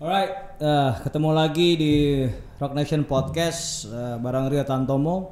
[0.00, 2.24] Alright, eh, ketemu lagi di
[2.56, 5.28] Rock Nation Podcast eh, bareng Rio Tantomo,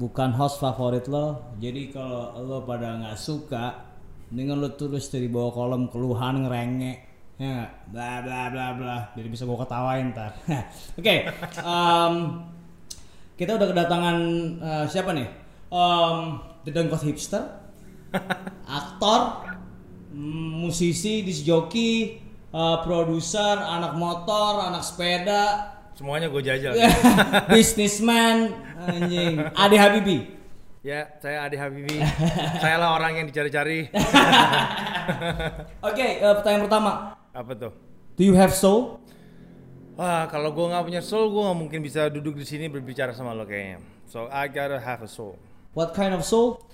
[0.00, 1.52] bukan host favorit lo.
[1.60, 3.84] Jadi kalau lo pada nggak suka,
[4.32, 6.98] dengan lo tulis dari bawah kolom keluhan ngerengek,
[7.36, 7.68] ya?
[7.92, 8.96] Bla bla bla bla.
[9.12, 10.40] Jadi bisa gue ketawain ntar.
[10.96, 11.28] Oke,
[11.60, 12.14] em,
[13.36, 14.16] kita udah kedatangan
[14.56, 15.28] eh, siapa nih?
[15.68, 17.44] Em, The Dengkot Hipster,
[18.80, 19.52] aktor,
[20.16, 22.21] musisi, disc jockey,
[22.52, 26.72] eh, produser, anak motor, anak sepeda, Semuanya gue jajal.
[27.52, 30.18] businessman, anjing, Ade Habibi.
[30.80, 32.00] ya, saya Ade Habibi.
[32.58, 33.92] saya lah orang yang dicari-cari.
[35.88, 36.92] Oke, eh, pertanyaan pertama,
[37.32, 37.72] Apa tuh?
[38.16, 39.00] do you have soul?
[39.92, 43.36] Wah, kalau gue nggak punya soul, gue nggak mungkin bisa duduk di sini berbicara sama
[43.36, 43.84] lo kayaknya.
[44.08, 45.36] So I gotta have a soul,
[45.76, 46.64] What kind of soul?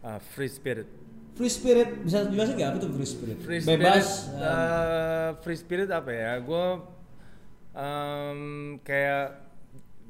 [0.00, 0.88] Uh, free spirit.
[1.34, 3.36] Free spirit, bisa jelasin nggak apa itu free spirit?
[3.42, 4.06] Free Bebas.
[4.30, 4.38] spirit.
[4.38, 6.32] uh, free spirit apa ya?
[6.38, 6.66] Gue
[7.74, 8.40] um,
[8.80, 9.42] kayak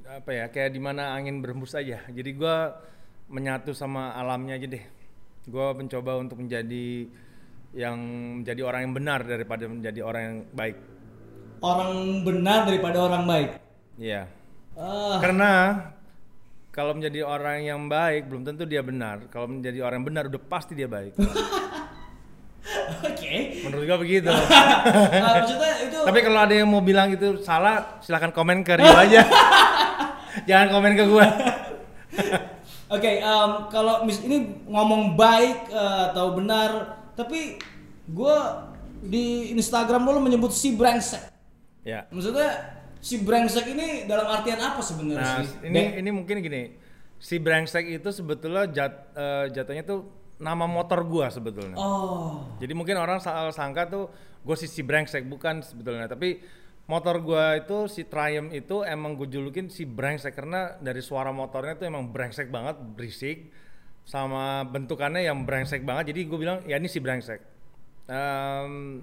[0.04, 0.44] apa ya?
[0.52, 2.04] Kayak di mana angin berhembus aja.
[2.12, 2.56] Jadi gue
[3.32, 4.84] menyatu sama alamnya aja deh.
[5.48, 7.08] Gue mencoba untuk menjadi
[7.72, 7.96] yang
[8.40, 10.76] menjadi orang yang benar daripada menjadi orang yang baik.
[11.64, 13.50] orang benar daripada orang baik.
[13.96, 14.28] Iya.
[14.76, 15.50] Ah, Karena
[16.74, 19.30] kalau menjadi orang yang baik belum tentu dia benar.
[19.30, 21.14] Kalau menjadi orang yang benar udah pasti dia baik.
[23.06, 23.62] Oke.
[23.62, 24.26] Menurut gua begitu.
[25.14, 28.90] Ah, maksudnya itu Tapi kalau ada yang mau bilang itu salah, silahkan komen ke Rio
[28.90, 29.22] aja.
[30.50, 31.26] Jangan komen ke gua.
[32.90, 37.56] Oke, em, kalau mis ini ngomong baik eh, atau benar, tapi
[38.10, 38.36] gue
[39.06, 41.30] di Instagram lo menyebut si brengsek.
[41.86, 42.10] Ya.
[42.10, 42.73] Maksudnya
[43.04, 45.68] si brengsek ini dalam artian apa sebenarnya Nah, sih?
[45.68, 46.72] ini ini mungkin gini.
[47.20, 50.08] Si brengsek itu sebetulnya jat, eh, jatuhnya tuh
[50.40, 51.76] nama motor gua sebetulnya.
[51.76, 54.04] Oh, Jadi mungkin orang salah sangka tuh
[54.40, 56.40] gue si, si brengsek bukan sebetulnya, tapi
[56.84, 61.76] motor gua itu si Triumph itu emang gue julukin si brengsek karena dari suara motornya
[61.76, 63.48] tuh emang brengsek banget, berisik
[64.04, 66.12] sama bentukannya yang brengsek banget.
[66.12, 67.40] Jadi gue bilang ya ini si brengsek.
[68.04, 69.00] Em,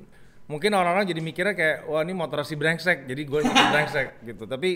[0.51, 4.43] mungkin orang-orang jadi mikirnya kayak wah ini motor si brengsek, jadi gue si brengsek gitu.
[4.43, 4.69] Tapi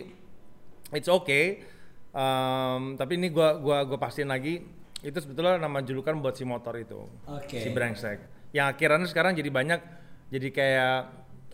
[0.95, 1.75] it's okay.
[2.15, 4.63] Em, tapi ini gua gua gua pastiin lagi
[5.03, 7.59] itu sebetulnya nama julukan buat si motor itu Oke.
[7.59, 8.23] si brengsek
[8.55, 9.83] yang akhirnya sekarang jadi banyak
[10.31, 10.95] jadi kayak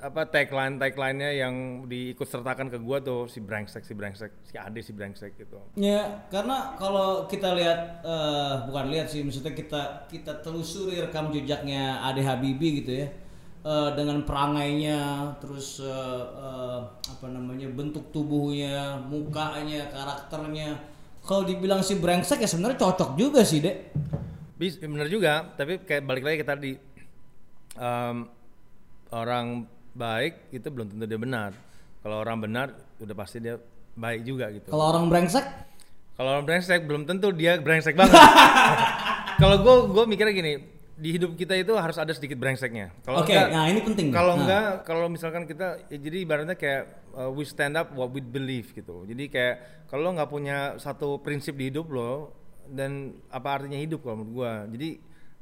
[0.05, 4.85] apa tagline tagline-nya yang diikut sertakan ke gua tuh si brengsek si brengsek si ade
[4.85, 10.45] si brengsek gitu ya karena kalau kita lihat eh, bukan lihat sih, maksudnya kita kita
[10.45, 13.09] telusuri rekam jejaknya Ade Habibi gitu ya.
[13.61, 20.81] Eh, dengan perangainya, terus eh, eh, apa namanya bentuk tubuhnya, mukanya, karakternya.
[21.21, 23.93] Kalau dibilang si brengsek ya sebenarnya cocok juga sih dek.
[24.57, 26.71] bis bener juga tapi kayak balik lagi ke tadi
[27.73, 28.29] Em,
[29.09, 31.49] orang baik itu belum tentu dia benar
[31.99, 32.67] kalau orang benar
[32.97, 33.57] udah pasti dia
[33.93, 35.41] baik juga gitu Kalau orang brengsek,
[36.13, 38.13] Kalau orang brengsek belum tentu dia brengsek banget.
[39.41, 40.53] Kalau gue gue mikirnya gini,
[41.01, 42.93] di hidup kita itu harus ada sedikit brengseknya.
[43.01, 44.07] Kalau Oke, enggak, nah ini penting.
[44.13, 44.41] Kalau Nah.
[44.45, 48.69] enggak, kalau misalkan kita, ya jadi ibaratnya kayak uh, we stand up what we believe
[48.69, 49.01] gitu.
[49.03, 49.55] Jadi kayak
[49.89, 52.37] kalau lo nggak punya satu prinsip di hidup lo,
[52.69, 54.53] dan apa artinya hidup kalau menurut gue.
[54.77, 54.89] Jadi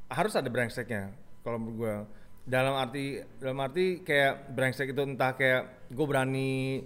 [0.10, 1.12] harus ada brengseknya
[1.44, 1.96] kalau menurut gue.
[2.48, 3.06] Dalam arti
[3.38, 6.82] dalam arti kayak brengsek itu entah kayak gue berani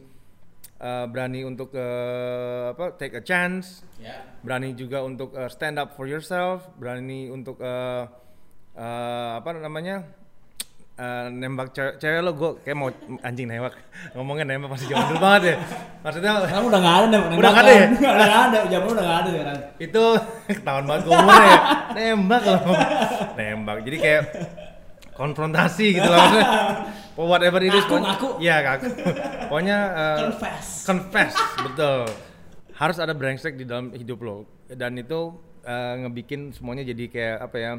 [0.81, 4.19] uh, berani untuk uh, apa take a chance Ya.
[4.43, 8.11] berani juga untuk uh, stand up for yourself, berani untuk uh,
[8.75, 10.03] uh, apa namanya?
[10.93, 13.73] Uh, nembak cewek, cewek lo gue kayak mau anjing nembak.
[14.13, 15.55] Ngomongnya nembak masih zaman dulu banget ya.
[16.05, 17.85] Maksudnya Sekarang udah nggak ada nembak Udah nggak ada ya?
[17.89, 19.57] udah nggak ada, zaman udah nggak ada sekarang.
[19.79, 20.03] itu
[20.61, 21.59] ketahuan banget gue umurnya ya.
[21.97, 22.61] Nembak loh
[23.33, 23.77] nembak.
[23.81, 24.21] Jadi kayak
[25.13, 26.47] konfrontasi gitu lah maksudnya.
[27.13, 28.27] For whatever it is pokoknya- ngaku.
[28.37, 28.85] iya ngaku.
[29.45, 30.65] Pokoknya uh, Confess.
[30.85, 31.33] confess.
[31.61, 32.05] Betul.
[32.73, 34.45] Harus ada brengsek di dalam hidup lo.
[34.65, 35.33] Dan itu
[35.63, 37.71] uh, ngebikin semuanya jadi kayak apa ya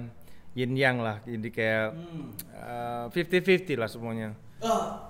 [0.55, 1.87] yin yang lah jadi kayak
[3.11, 4.35] fifty fifty lah semuanya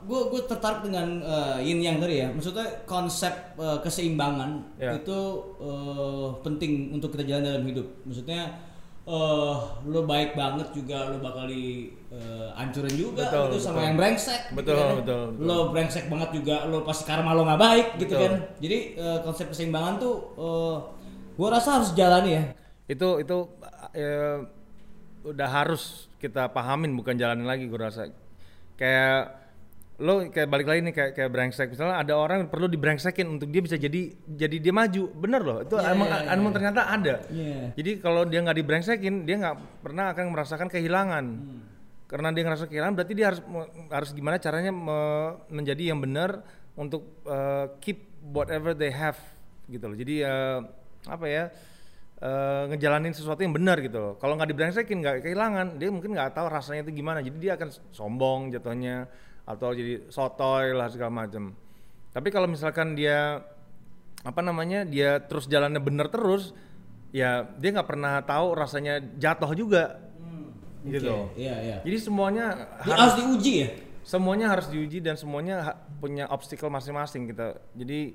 [0.04, 2.28] gue gue tertarik dengan eh, yin yang tadi ya.
[2.28, 4.98] Maksudnya konsep eh, keseimbangan Ya.
[4.98, 5.18] itu
[5.62, 7.86] eh, penting untuk kita jalan dalam hidup.
[8.02, 8.50] Maksudnya
[9.04, 13.86] eh lo baik banget juga lo bakal di eh, hancurin juga Betul, gitu sama betul.
[13.86, 14.40] yang brengsek.
[14.42, 14.94] gitu Betul, kan.
[14.98, 15.44] betul, betul.
[15.46, 18.24] Lo brengsek banget juga lo pasti karma lo nggak baik gitu Betul.
[18.26, 18.32] kan.
[18.58, 20.76] Jadi eh, konsep keseimbangan tuh eh,
[21.34, 22.44] gue rasa harus jalani ya.
[22.84, 23.36] itu itu
[23.96, 24.38] eh,
[25.24, 28.12] udah harus kita pahamin bukan jalanin lagi gue rasa.
[28.76, 29.40] Kayak
[29.94, 31.68] lo kayak balik lagi nih kayak kayak brengsek.
[31.70, 35.02] Misalnya ada orang yang perlu dibrengsekin untuk dia bisa jadi jadi dia maju.
[35.14, 36.30] Bener loh itu Iya, emang iya, iya.
[36.34, 37.14] emang ternyata ada.
[37.30, 37.60] Iya.
[37.72, 41.24] jadi kalau dia nggak dibrengsekin dia nggak pernah akan merasakan kehilangan.
[42.04, 43.40] Karena dia ngerasa kehilangan berarti dia harus
[43.88, 46.42] harus gimana caranya me- menjadi yang benar
[46.74, 49.16] untuk uh, keep whatever they have
[49.70, 49.96] gitu loh.
[49.96, 50.60] Jadi uh,
[51.06, 51.44] apa ya
[52.24, 54.12] uh, ngejalanin sesuatu yang benar gitu loh.
[54.16, 55.76] Kalau nggak dibrengsekin nggak kehilangan.
[55.76, 57.20] Dia mungkin nggak tahu rasanya itu gimana.
[57.20, 59.04] Jadi dia akan sombong jatuhnya
[59.44, 61.52] atau jadi sotoy lah segala macam.
[62.10, 63.44] Tapi kalau misalkan dia
[64.24, 66.56] apa namanya dia terus jalannya bener terus
[67.12, 70.00] ya dia nggak pernah tahu rasanya jatuh juga.
[70.84, 71.08] Gitu.
[71.08, 71.76] Oke, Iya, iya.
[71.80, 72.44] jadi semuanya
[72.84, 73.68] Ini harus, harus diuji ya?
[74.04, 78.12] semuanya harus diuji dan semuanya ha- punya obstacle masing-masing kita jadi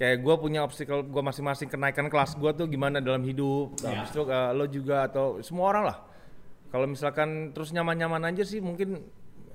[0.00, 4.00] kayak gue punya obstacle gue masing-masing kenaikan kelas gue tuh gimana dalam hidup Ya.
[4.00, 5.96] habis itu uh, lo juga atau semua orang lah
[6.66, 9.04] kalau misalkan terus nyaman-nyaman aja sih mungkin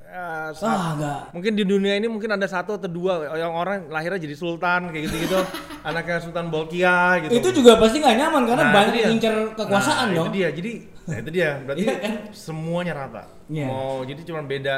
[0.06, 1.22] uh, saat- Ah, enggak.
[1.34, 5.10] mungkin di dunia ini mungkin ada satu atau dua yang orang lahirnya jadi sultan kayak
[5.10, 5.40] gitu-gitu
[5.88, 10.06] anaknya sultan Bolkiah gitu Itu juga pasti nggak nyaman karena Nah, banyak yang ngincer kekuasaan
[10.10, 10.26] nah, dong.
[10.26, 10.50] Itu dia.
[10.50, 10.72] Jadi
[11.06, 11.50] nah itu dia.
[11.62, 12.14] Berarti Iya kan?
[12.34, 13.24] semuanya rata.
[13.48, 13.66] Iya.
[13.66, 14.76] Oh, jadi cuma beda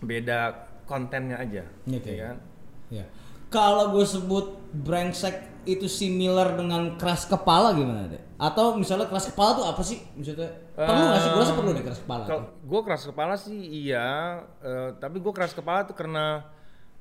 [0.00, 0.38] beda
[0.84, 1.62] kontennya aja.
[1.86, 2.08] Oke.
[2.10, 2.36] ya kan?
[2.88, 3.04] Ya.
[3.54, 8.18] Kalau gue sebut brengsek itu similar dengan keras kepala gimana deh?
[8.34, 10.02] Atau misalnya keras kepala tuh apa sih?
[10.18, 11.30] Maksudnya perlu nggak sih?
[11.30, 12.22] Gue rasa perlu deh keras kepala.
[12.26, 16.50] Kalau gue keras kepala sih iya, eh, tapi gue keras kepala tuh karena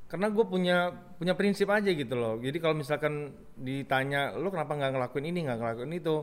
[0.05, 2.37] karena gue punya punya prinsip aja gitu loh.
[2.37, 6.15] Jadi kalau misalkan ditanya lo kenapa nggak ngelakuin ini nggak ngelakuin itu,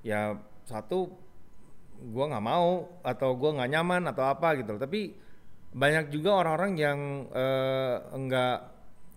[0.00, 1.12] ya satu
[2.00, 4.80] gue nggak mau atau gue nggak nyaman atau apa gitu loh.
[4.80, 5.12] Tapi
[5.76, 6.98] banyak juga orang-orang yang
[8.10, 8.58] nggak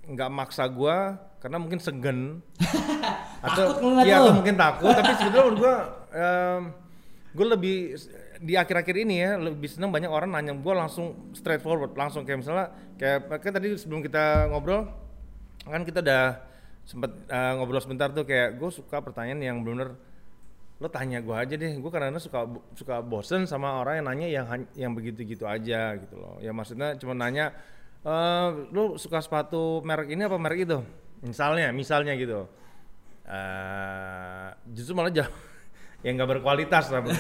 [0.10, 0.98] nggak maksa gue
[1.40, 2.20] karena mungkin segen
[3.40, 4.28] Takut ngeliat iya, lo.
[4.28, 5.76] atau mungkin takut tapi sebetulnya menurut gue
[7.30, 7.76] gue lebih
[8.44, 12.68] di akhir-akhir ini ya lebih senang banyak orang nanya gue langsung straightforward langsung kayak misalnya
[13.00, 14.92] kayak kan tadi sebelum kita ngobrol
[15.64, 16.42] kan kita udah
[16.84, 19.94] sempet eh, ngobrol sebentar tuh kayak gue suka pertanyaan yang benar
[20.80, 21.76] lo tanya gue aja deh.
[21.76, 26.16] Gue karena suka suka bosen sama orang yang nanya yang yang begitu gitu aja gitu
[26.16, 26.40] loh.
[26.40, 27.52] Ya maksudnya cuma nanya
[28.06, 30.80] eh lo suka sepatu merek ini apa merek itu?
[31.26, 32.48] Misalnya misalnya gitu.
[33.28, 35.34] Eh justru malah jauh
[36.06, 37.12] yang nggak berkualitas lah gue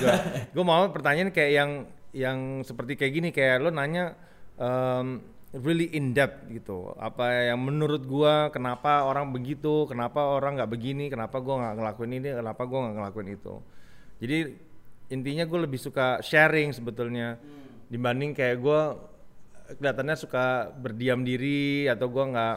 [0.56, 1.72] gue mau pertanyaan kayak yang
[2.16, 4.18] yang seperti kayak gini kayak lo nanya
[4.58, 5.22] em,
[5.54, 6.94] really in depth gitu.
[6.98, 12.12] Apa yang menurut gua kenapa orang begitu kenapa orang nggak begini kenapa gua nggak ngelakuin
[12.22, 13.56] ini kenapa gua nggak ngelakuin itu.
[14.20, 14.38] Jadi
[15.10, 17.42] intinya gue lebih suka sharing sebetulnya
[17.90, 19.09] dibanding kayak gua
[19.78, 22.56] kelihatannya suka berdiam diri atau gua nggak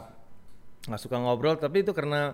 [0.89, 2.33] nggak suka ngobrol tapi itu karena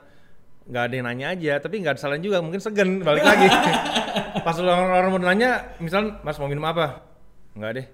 [0.70, 3.48] nggak ada yang nanya aja tapi nggak ada salahnya juga mungkin segen balik lagi.
[4.46, 7.02] Pas orang, orang mau nanya misal mas mau minum apa?
[7.58, 7.86] Nggak deh.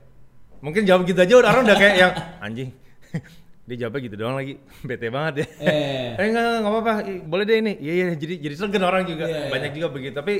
[0.59, 2.11] Mungkin jawab gitu aja udah orang udah kayak yang
[2.43, 2.69] anjing.
[3.67, 5.45] Dia jawabnya gitu doang lagi bete banget ya.
[5.63, 6.09] Eh.
[6.19, 6.93] eh nggak nggak apa-apa
[7.23, 7.73] boleh deh ini.
[7.79, 9.25] Iya iya jadi jadi segen orang juga.
[9.25, 9.49] Iya, iya.
[9.51, 10.35] banyak juga begitu tapi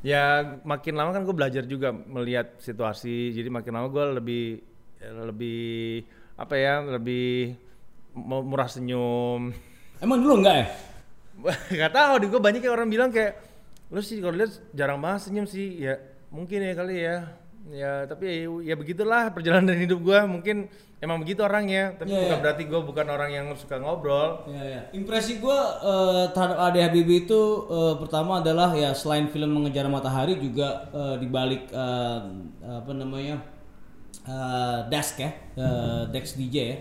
[0.00, 0.24] ya
[0.64, 4.44] makin lama kan gue belajar juga melihat situasi jadi makin lama gue lebih
[5.00, 6.02] lebih
[6.34, 7.56] apa ya lebih
[8.12, 9.52] mu- murah senyum
[10.04, 10.66] Emang dulu enggak ya?
[11.68, 13.36] nggak tahu deh gue banyak yang orang bilang kayak
[13.92, 17.16] lu sih kalau lihat jarang banget senyum sih ya mungkin ya kali ya
[17.66, 20.56] ya tapi ya, ya begitulah perjalanan hidup gue mungkin
[20.96, 22.40] emang begitu orangnya tapi Iya, bukan iya.
[22.40, 24.80] berarti gue bukan orang yang suka ngobrol Ya, ya.
[24.96, 30.40] Impresi gue eh, terhadap Ade Habibie itu eh, pertama adalah ya selain film Mengejar Matahari
[30.40, 32.20] juga eh, di balik eh,
[32.64, 33.44] apa namanya
[34.26, 36.76] eh, desk ya, eh, desk DJ ya.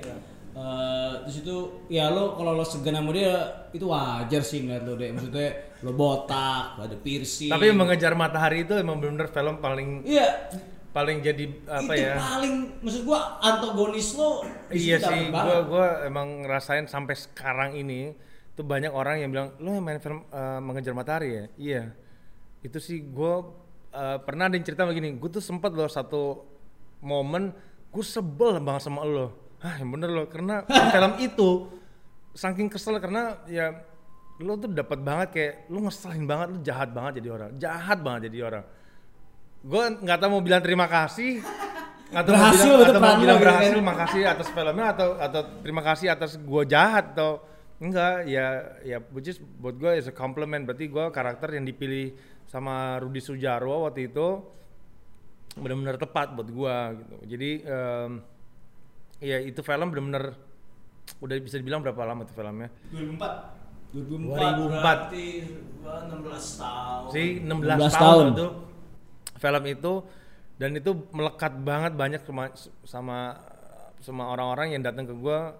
[0.55, 1.55] Eh, terus itu
[1.87, 3.35] ya lo kalau lo segan sama dia
[3.69, 5.51] itu wajar sih ngeliat lo deh maksudnya
[5.83, 10.47] lo botak ada piercing tapi mengejar matahari itu emang benar-benar film paling iya
[10.95, 15.43] paling jadi apa itu ya paling maksud gua antagonis lo di Iya sih, dapet gua
[15.43, 15.63] banget.
[15.67, 18.15] gua emang ngerasain sampai sekarang ini
[18.55, 21.45] tuh banyak orang yang bilang lu yang main film eh, mengejar matahari ya.
[21.59, 21.83] Iya,
[22.63, 23.43] itu sih gua
[23.91, 26.54] eh, pernah ada yang cerita begini, gue tuh sempet loh satu
[27.05, 27.53] momen
[27.93, 29.31] gue sebel banget sama lo.
[29.61, 31.69] Hah, yang bener loh, karena film itu
[32.35, 33.71] saking kesel karena ya
[34.43, 38.21] lo tuh dapat banget kayak lu ngeselin banget, lu jahat banget jadi orang, jahat banget
[38.27, 38.65] jadi orang.
[39.63, 41.39] Gue nggak tahu mau bilang terima kasih
[42.19, 43.41] atau mau Berhasil bilang, itu atau mau lo bilang gitu kan.
[43.41, 47.31] berhasil makasih atas filmnya atau atau terima kasih atas gue jahat atau
[47.81, 48.47] enggak ya
[48.85, 52.13] ya which is buat gue is a compliment berarti gue karakter yang dipilih
[52.45, 54.27] sama Rudi Sujarwo waktu itu
[55.55, 57.15] benar-benar tepat buat gue gitu.
[57.35, 58.11] Jadi em,
[59.23, 60.35] ya itu film benar-benar
[61.23, 62.69] udah bisa dibilang berapa lama tuh filmnya?
[62.91, 64.83] 2004 2004 2004.
[64.83, 65.25] berarti
[65.79, 67.09] gua 16 tahun.
[67.15, 68.25] Sih 16 16, tahun, tahun.
[68.35, 68.47] itu
[69.35, 69.93] film itu
[70.55, 72.43] dan itu melekat banget banyak sama
[72.83, 73.19] sama
[74.03, 75.55] sama orang-orang yang datang ke gua.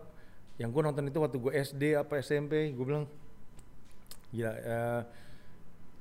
[0.55, 3.03] Yang gua nonton itu waktu gue SD apa SMP gue bilang
[4.31, 5.01] gila eh,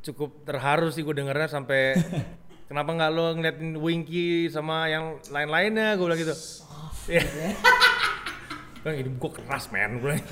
[0.05, 1.99] cukup terharu sih gue dengernya sampai
[2.69, 6.35] kenapa nggak lo ngeliatin Winky sama yang lain-lainnya gue bilang gitu
[7.05, 7.21] Iya.
[8.85, 10.17] Bang hidup gue keras men gue.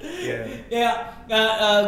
[0.00, 0.64] Iya.
[0.72, 0.90] Ya,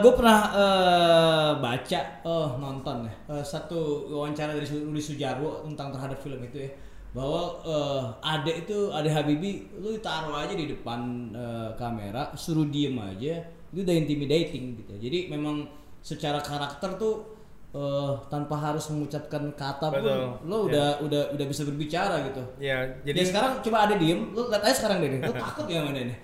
[0.04, 6.21] gue pernah eh, baca, oh nonton ya, eh, satu wawancara dari Rudi Sujarwo tentang terhadap
[6.21, 6.71] film itu ya,
[7.16, 8.04] bahwa eh,
[8.37, 13.81] Ade itu Ade Habibi, lu taruh aja di depan eh, kamera, suruh diem aja, itu
[13.81, 14.92] udah intimidating gitu.
[15.00, 15.64] Jadi memang
[16.04, 17.31] secara karakter tuh
[17.73, 20.29] eh, tanpa harus mengucapkan kata pun, Betul.
[20.45, 22.43] lo udah udah udah bisa berbicara gitu.
[22.59, 25.81] Ya, Jadi jadi sekarang coba ada diem, lu lihat aja sekarang deh, lu takut ya
[25.81, 26.19] sama dia nih.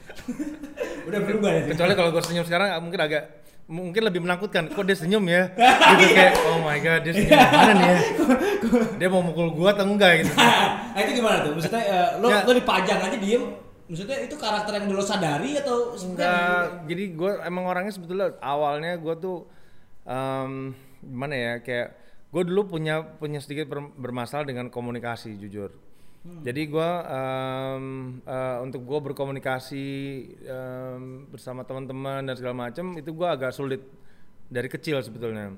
[1.05, 1.63] udah berubah ya.
[1.67, 3.23] kecuali kalau gue senyum sekarang mungkin agak
[3.65, 5.53] mungkin lebih menakutkan kok dia senyum ya
[5.95, 7.99] gitu kayak oh my god dia senyum gimana nih ya
[9.01, 11.53] dia mau mukul gua atau enggak gitu nah itu gimana tuh?
[11.53, 12.45] Maksudnya eh, lo Ya.
[12.45, 13.45] lo dipajang aja diem.
[13.85, 16.29] Maksudnya itu karakter yang lo sadari atau sebenarnya?
[16.29, 19.49] enggak jadi gue emang orangnya sebetulnya awalnya gue tuh
[20.05, 21.89] em, gimana ya kayak
[22.29, 25.73] gue dulu punya punya sedikit ber- bermasalah dengan komunikasi jujur.
[26.29, 27.85] Jadi gue em,
[28.21, 29.87] eh, untuk gue berkomunikasi
[30.45, 33.81] em, bersama teman-teman dan segala macam itu gue agak sulit
[34.51, 35.57] dari kecil sebetulnya.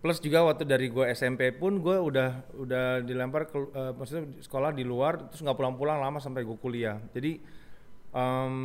[0.00, 4.72] Plus juga waktu dari gue SMP pun gue udah udah dilempar ke eh, maksudnya sekolah
[4.72, 6.96] di luar terus nggak pulang-pulang lama sampai gue kuliah.
[7.12, 7.42] Jadi
[8.16, 8.56] em,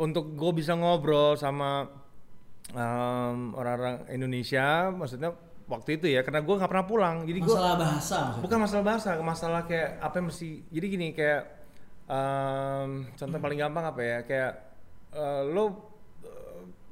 [0.00, 1.86] untuk gue bisa ngobrol sama
[2.74, 5.30] em, orang-orang Indonesia maksudnya
[5.66, 8.42] waktu itu ya karena gue nggak pernah pulang jadi gue masalah bahasa maksudnya.
[8.42, 11.42] bukan masalah bahasa masalah kayak apa yang mesti jadi gini kayak
[12.06, 14.52] em, contoh paling gampang apa ya kayak
[15.14, 15.70] eh, lo eh,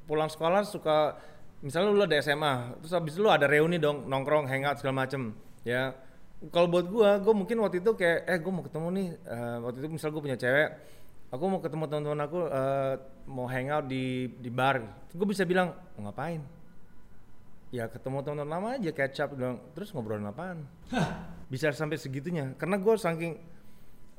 [0.07, 1.15] pulang sekolah suka
[1.63, 2.53] misalnya lo ada SMA
[2.83, 5.31] terus habis lo ada reuni dong nongkrong hangout segala macem
[5.63, 5.95] ya
[6.51, 9.77] kalau buat gua gua mungkin waktu itu kayak eh gua mau ketemu nih eh, waktu
[9.81, 10.69] itu misal gua punya cewek
[11.29, 12.93] aku mau ketemu teman-teman aku eh,
[13.29, 14.81] mau hangout di di bar.
[15.13, 16.41] Gue bisa bilang mau ngapain?
[17.73, 20.63] Ya ketemu teman-teman lama aja catch up dong terus ngobrolin apaan?
[21.51, 23.37] Bisa sampai segitunya karena gue saking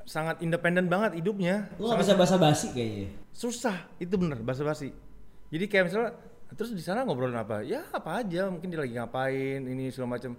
[0.06, 1.66] sangat independen banget hidupnya.
[1.82, 3.10] Lo gak bisa basa-basi kayaknya.
[3.34, 4.94] susah itu bener basa-basi.
[5.50, 6.10] Jadi kayak misalnya
[6.54, 7.66] terus di sana ngobrolin apa?
[7.66, 10.38] Ya apa aja mungkin dia lagi ngapain ini segala macam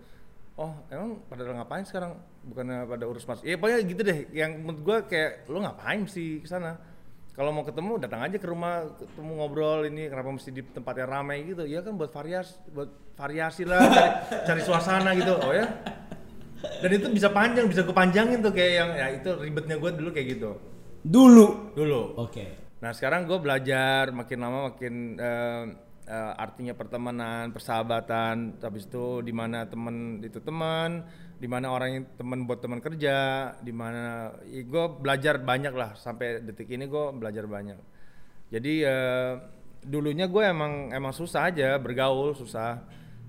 [0.57, 2.17] oh emang pada ngapain sekarang
[2.48, 3.44] bukannya pada urus mas.
[3.44, 4.20] Ya pokoknya gitu deh.
[4.32, 6.80] Yang menurut gue kayak lo ngapain sih ke sana?
[7.38, 11.10] Kalau mau ketemu datang aja ke rumah ketemu ngobrol ini kenapa mesti di tempat yang
[11.12, 11.70] ramai gitu?
[11.70, 14.10] Ya kan buat variasi buat variasi lah cari,
[14.50, 15.38] cari suasana gitu.
[15.38, 15.70] Oh ya?
[16.82, 20.10] Dan itu bisa panjang bisa gue panjangin tuh kayak yang ya itu ribetnya gue dulu
[20.10, 20.51] kayak gitu.
[21.06, 21.77] Dulu.
[21.77, 22.01] dulu.
[22.18, 22.68] Oke.
[22.82, 25.63] Nah sekarang gue belajar makin lama makin eh,
[26.10, 31.06] eh, artinya pertemanan, persahabatan, habis itu di mana teman itu teman,
[31.38, 33.15] di mana orang yang teman buat teman kerja,
[33.62, 35.94] di mana gue belajar banyak lah.
[35.94, 37.77] Sampai detik ini gue belajar banyak.
[38.50, 39.34] Jadi eh,
[39.86, 42.82] dulunya gue emang emang susah aja bergaul susah.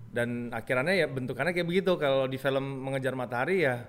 [0.09, 1.93] Dan akhirnya ya bentukannya kayak begitu.
[2.01, 3.85] Kalau di film mengejar matahari ya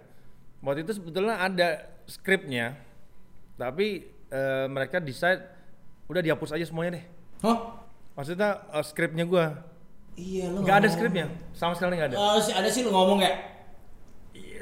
[0.59, 2.75] waktu itu sebetulnya ada skripnya.
[3.55, 5.47] Tapi eh, mereka decide
[6.11, 7.05] udah dihapus aja semuanya deh.
[7.39, 7.79] Hah?
[8.19, 9.63] maksudnya eh, skripnya gua.
[10.19, 11.31] Iya lo nggak ada skripnya?
[11.55, 12.17] Sama sekali nggak ada?
[12.43, 13.58] Sih ada sih lo ngomong ya.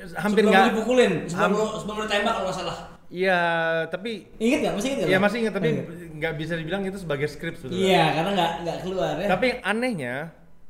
[0.10, 2.78] Iya, hampir nggak dipukulin, sebelum Ham- sebelum lo tembak kalau nggak salah.
[3.08, 3.40] iya
[3.88, 4.74] tapi Ingat nggak?
[4.74, 5.08] Masih ingat nggak?
[5.08, 5.24] ya lo?
[5.24, 5.86] masih ingat tapi Ingat.
[6.14, 9.28] nggak bisa dibilang itu sebagai skrip sebetulnya Iya, karena nggak nggak keluar ya.
[9.28, 10.16] Tapi yang anehnya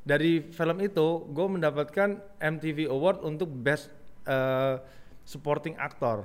[0.01, 3.89] dari film itu gue mendapatkan MTV Award untuk Best
[4.23, 4.75] eh,
[5.23, 6.23] Supporting Actor.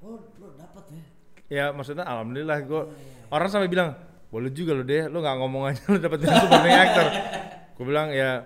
[0.00, 1.02] Oh, lo dapat ya.
[1.50, 2.82] Ya maksudnya alhamdulillah gue
[3.28, 3.92] orang sampai bilang
[4.26, 7.06] boleh juga lo deh, lo nggak ngomong aja lo dapet Best Supporting Actor.
[7.74, 8.44] Gue bilang ya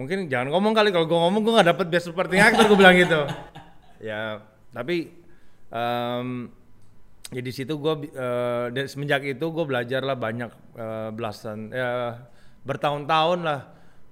[0.00, 2.96] mungkin jangan ngomong kali kalau gue ngomong gue nggak dapet Best Supporting Actor gue bilang
[2.96, 3.20] gitu.
[4.00, 4.40] Ya
[4.72, 5.12] tapi
[5.68, 6.48] em,
[7.28, 8.08] ya di situ gue
[8.72, 12.16] dari semenjak itu gue belajar lah banyak eh, belasan ya
[12.64, 13.60] bertahun-tahun lah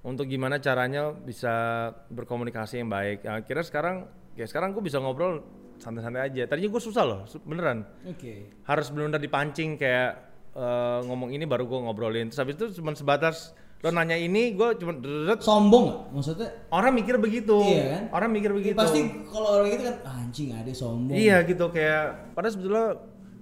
[0.05, 3.25] untuk gimana caranya bisa berkomunikasi yang baik.
[3.25, 3.95] Ya, akhirnya sekarang
[4.37, 5.43] ya sekarang gue bisa ngobrol
[5.81, 6.47] santai-santai aja.
[6.47, 8.61] Tadinya gue susah loh beneran Oke.
[8.63, 10.11] harus benar-benar dipancing kayak
[10.55, 12.31] eh, ngomong ini baru gue ngobrolin.
[12.31, 16.11] Terus habis itu cuma sebatas lo nanya ini gue cuma deret Sombong?
[16.11, 16.51] Maksudnya?
[16.67, 17.55] orang mikir begitu.
[17.57, 18.03] Iya kan?
[18.11, 18.75] Orang mikir begitu.
[18.75, 21.15] Pasti kalau orang itu kan "Ah, anjing ada sombong.
[21.15, 22.87] Iya gitu kayak padahal sebetulnya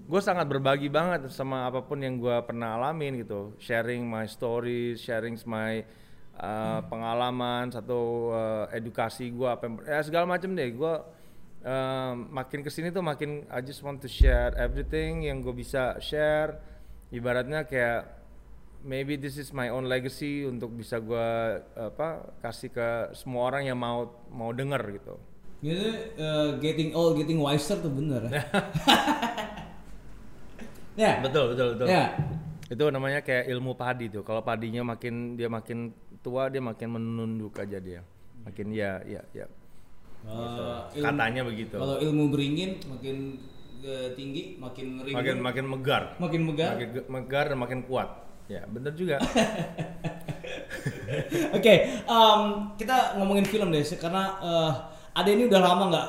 [0.08, 5.02] gue sangat berbagi banget sama apa pun yang gue pernah alamin gitu sharing my stories
[5.02, 5.84] sharing my
[6.38, 10.94] uh, pengalaman satu uh, edukasi gue apa yang- ya segala macam deh gue
[11.66, 16.00] uh, makin ke sini tuh makin I just want to share everything yang gue bisa
[16.00, 16.56] share
[17.10, 18.17] ibaratnya kayak
[18.80, 21.28] maybe this is my own legacy untuk bisa gue
[21.74, 22.08] apa
[22.40, 25.16] kasih ke semua orang yang mau mau denger gitu
[25.58, 25.74] Gitu
[26.16, 28.46] eh, getting old, getting wiser tuh bener ya.
[30.96, 31.12] ya.
[31.20, 32.14] betul betul betul Ya.
[32.68, 37.56] itu namanya kayak ilmu padi tuh kalau padinya makin dia makin tua dia makin menunduk
[37.56, 38.02] aja dia
[38.44, 39.48] makin ya ya ya
[40.20, 40.34] Eh,
[41.00, 43.40] ilmu- katanya begitu Kalau ilmu beringin makin
[43.80, 45.12] eh, tinggi, makin ngeri.
[45.16, 46.72] makin makin megar makin megah.
[46.76, 49.20] makin megar dan makin kuat ya bener juga
[51.58, 52.42] Oke, em,
[52.76, 54.72] kita ngomongin film deh, karena eh,
[55.18, 56.08] Ade ini udah lama nggak.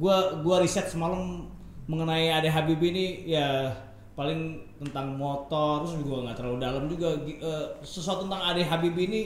[0.00, 1.48] Gua gua riset semalam
[1.88, 3.72] mengenai Ade Habibie ini ya
[4.14, 7.08] paling tentang motor, terus juga nggak terlalu dalam juga.
[7.24, 9.20] Eh, sesuatu tentang Ade Habibie ini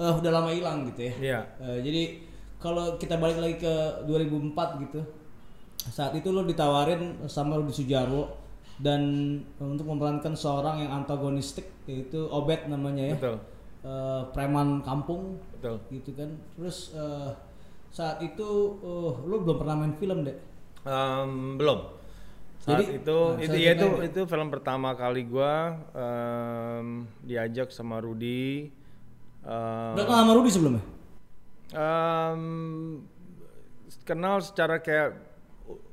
[0.00, 1.14] eh, udah lama hilang gitu ya.
[1.18, 1.40] Iya.
[1.62, 2.02] Eh, jadi
[2.60, 3.74] kalau kita balik lagi ke
[4.06, 5.00] 2004 gitu,
[5.88, 8.39] saat itu lo ditawarin sama Rudi Sujarwo
[8.80, 9.02] dan
[9.60, 13.16] untuk memerankan seorang yang antagonistik yaitu Obet namanya ya.
[13.16, 13.36] Betul.
[13.80, 15.36] Eh, preman kampung.
[15.56, 15.76] Betul.
[15.92, 16.30] Gitu kan.
[16.56, 17.30] Terus eh,
[17.92, 18.48] saat itu
[18.80, 20.36] eh, lu belum pernah main film deh
[20.80, 21.92] Em, belum.
[22.60, 24.08] Saat Jadi, itu nah, itu ya itu main.
[24.08, 28.68] itu film pertama kali gua em, diajak sama Rudi
[29.44, 30.84] em, udah kenal sama Rudi sebelumnya?
[31.72, 32.42] Em,
[34.08, 35.20] kenal secara kayak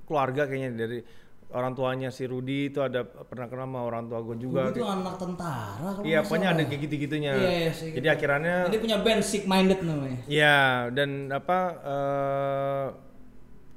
[0.08, 1.00] keluarga kayaknya dari
[1.48, 5.16] orang tuanya si Rudi itu ada pernah kenal sama orang tua gue juga itu anak
[5.16, 6.68] tentara kalau iya pokoknya ada ya.
[6.68, 8.16] kayak gitu-gitunya Iya, iya, saya jadi gitu.
[8.20, 10.58] akhirnya Dia punya band Sick Minded namanya Ya,
[10.92, 12.86] dan apa eh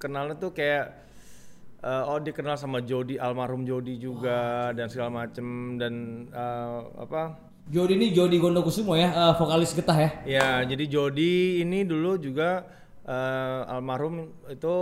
[0.03, 0.85] kenalnya tuh kayak
[1.79, 5.95] eh, oh dikenal sama Jody almarhum Jody juga dan segala macem dan
[6.27, 7.39] eh, apa?
[7.71, 12.67] Jody ini Jody Gondokusumo ya eh, vokalis getah ya Ya, jadi Jody ini dulu juga
[13.07, 14.75] eh, almarhum itu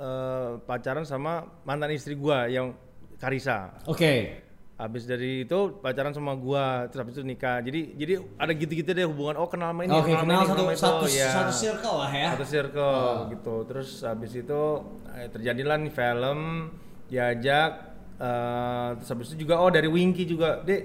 [0.00, 2.72] eh, pacaran sama mantan istri gua yang
[3.14, 3.76] Karisa.
[3.84, 7.60] oke Habis dari itu pacaran sama gua, terus habis itu nikah.
[7.60, 9.36] Jadi jadi ada gitu-gitu deh hubungan.
[9.36, 10.80] Oh kenal sama ini, kenal sama kenal satu kenal sama itu.
[10.80, 11.28] satu Ya.
[11.30, 14.62] satu circle lah ya satu circle gitu terus habis itu
[15.12, 16.38] eh, terjadilah nih film
[17.06, 17.70] diajak
[18.16, 20.82] eh, terus habis itu juga oh dari Winky juga dek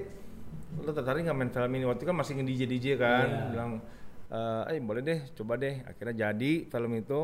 [0.75, 3.47] lo tertarik nggak main film ini waktu itu kan masih nge DJ kan Iya.
[3.47, 3.71] bilang
[4.27, 7.21] eh eh, boleh deh coba deh akhirnya jadi film itu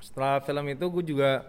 [0.00, 1.44] setelah film itu gue juga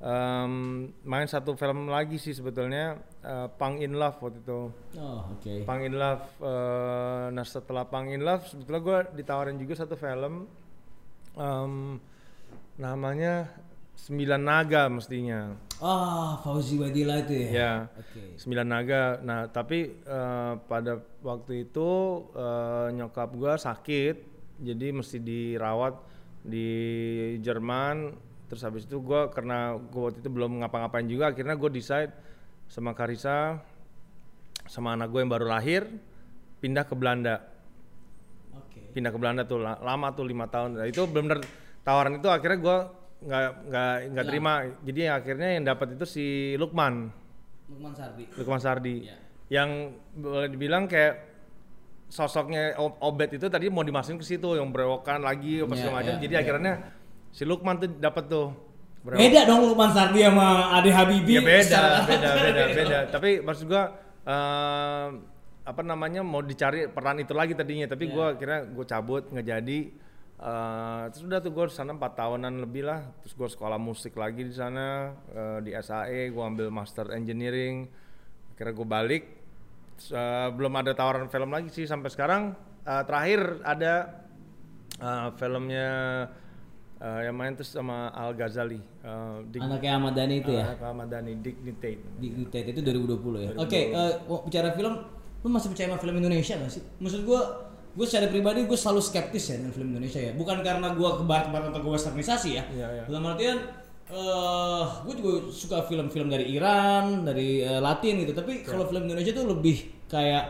[0.00, 4.60] em, main satu film lagi sih sebetulnya eh, Pang in Love waktu itu.
[4.96, 5.54] Oh oke.
[5.68, 10.48] Pang in Love, eh, nah setelah Pang in Love, sebetulnya gue ditawarin juga satu film,
[11.36, 12.00] em,
[12.80, 13.48] namanya
[14.00, 15.52] Sembilan Naga mestinya,
[15.84, 17.48] ah Fauzi Wadila itu ya?
[17.52, 18.40] Ya oke.
[18.40, 19.20] Sembilan Naga.
[19.20, 21.90] Nah tapi eh, pada waktu itu
[22.32, 24.16] eh, nyokap gue sakit,
[24.64, 25.94] jadi mesti dirawat
[26.42, 26.68] di
[27.40, 28.16] Jerman.
[28.46, 32.10] Terus habis itu gue karena gue waktu itu belum ngapa-ngapain juga, akhirnya gue decide
[32.66, 33.62] sama Karisa,
[34.66, 35.86] sama anak gue yang baru lahir,
[36.58, 37.38] pindah ke Belanda.
[38.50, 40.82] oke Pindah ke Belanda tuh la- lama tuh lima tahun.
[40.82, 41.46] Nah, itu benar-benar
[41.86, 42.76] tawaran itu akhirnya gue
[43.20, 44.52] nggak nggak nggak terima.
[44.82, 46.26] Jadi akhirnya yang dapat itu si
[46.58, 47.06] Lukman.
[47.70, 49.14] Lukman Sardi Lukman Sardi Ya.
[49.46, 51.29] yang boleh dibilang kayak
[52.10, 55.94] sosoknya Ob- Obet itu tadi mau dimasukin ke situ yang berewokan lagi apa Ya, segala
[55.96, 56.12] macam.
[56.12, 56.40] ya, jadi ya.
[56.40, 56.72] akhirnya
[57.30, 58.50] si Lukman tuh dapat tuh
[59.00, 62.98] berewok- beda dong Lukman Sardi sama Ade Habibie ya beda secara- beda beda beda.
[63.08, 63.82] tapi maksud gua
[64.20, 65.06] eh,
[65.60, 67.86] apa namanya mau dicari peran itu lagi tadinya.
[67.86, 68.12] Tapi Ya.
[68.12, 69.80] gua kira gue cabut nggak jadi.
[70.36, 73.06] Eh, terus udah tuh gue di sana empat tahunan lebih lah.
[73.20, 77.86] Terus gue sekolah musik lagi di sana eh, di SAE gue ambil master engineering.
[78.50, 79.22] Akhirnya gue balik
[80.02, 82.42] Eh, belum ada tawaran film lagi sih sampai sekarang
[82.80, 84.24] Eh, terakhir ada
[84.96, 85.88] eh, filmnya
[86.96, 90.80] eh, yang main terus sama Al Ghazali eh, Dig- anaknya Ahmad Dhani itu ya Anak
[90.82, 93.50] Ahmad Dhani Dignitate di United itu 2020 ya.
[93.56, 94.96] Oke, eh, mau bicara film,
[95.40, 96.80] lu masih percaya sama film Indonesia gak sih?
[97.00, 97.40] Maksud gua,
[97.92, 100.32] gue secara pribadi gue selalu skeptis ya dengan film Indonesia ya.
[100.32, 102.64] Bukan karena gua ke barat-barat atau gue westernisasi ya.
[102.72, 103.02] Iya, iya.
[103.04, 103.58] Dalam artian,
[104.10, 108.32] eh gue juga suka film-film dari Iran, dari eh, Latin gitu.
[108.34, 110.44] Tapi kalau film Indonesia tuh lebih kayak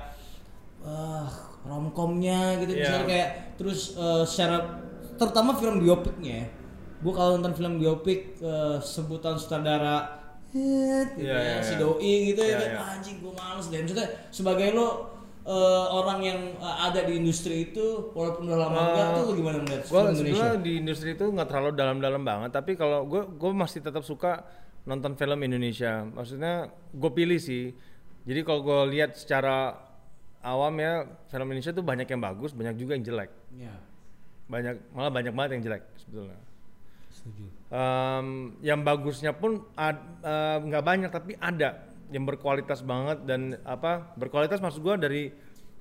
[0.80, 1.28] eh
[1.60, 2.80] romcomnya gitu, Iya.
[2.80, 3.28] misalnya kayak
[3.60, 4.80] terus eh, secara
[5.20, 6.46] terutama film biopiknya ya.
[7.00, 10.20] Gue kalau nonton film biopik eh, sebutan sutradara
[10.50, 11.80] gitu Iya, ya, iya, si iya.
[11.80, 12.78] doi gitu ya Iya, kan iya.
[12.80, 14.88] "Ah, anjing gue males deh maksudnya sebagai lo
[15.50, 19.58] eh, orang yang eh, ada di industri itu walaupun udah lama enggak tuh lo gimana
[19.66, 20.30] melihat gue film Indonesia?
[20.30, 24.46] sebenarnya di industri itu nggak terlalu dalam-dalam banget tapi kalau gue gue masih tetap suka
[24.80, 26.08] nonton film Indonesia.
[26.08, 27.76] Maksudnya gue pilih sih.
[28.24, 29.76] Jadi kalau gue lihat secara
[30.40, 33.30] awam ya film Indonesia tuh banyak yang bagus banyak juga yang jelek.
[33.60, 33.76] Ya
[34.50, 36.38] banyak malah banyak banget yang jelek sebetulnya.
[37.14, 37.44] Setuju.
[37.70, 38.26] Em,
[38.66, 44.82] yang bagusnya pun eh, nggak banyak tapi ada yang berkualitas banget dan apa berkualitas maksud
[44.82, 45.30] gua dari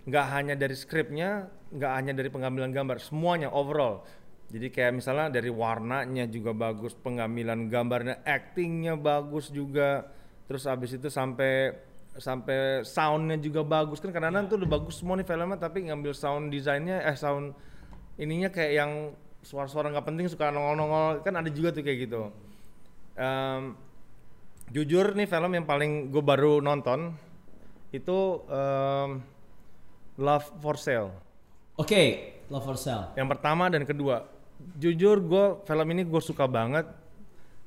[0.06, 4.02] nggak hanya dari skripnya nggak hanya dari pengambilan gambar semuanya overall.
[4.50, 10.10] Jadi kayak misalnya dari warnanya juga bagus pengambilan gambarnya actingnya bagus juga.
[10.50, 11.78] Terus abis itu sampai
[12.18, 14.02] sampai soundnya juga bagus.
[14.02, 17.54] Kan kadang-kadang tuh udah bagus semua nih filmnya tapi ngambil sound desainnya eh sound
[18.18, 18.92] ininya kayak yang
[19.46, 21.22] suara-suara nggak penting suka nongol-nongol.
[21.22, 22.34] Kan ada juga tuh kayak gitu.
[23.14, 23.78] Em,
[24.70, 27.14] jujur nih film yang paling gue baru nonton
[27.90, 29.22] itu em,
[30.20, 31.10] Love for Sale.
[31.80, 32.02] Oke,
[32.52, 33.16] Love for Sale.
[33.16, 34.28] Yang pertama dan kedua.
[34.76, 36.86] Jujur gue film ini gue suka banget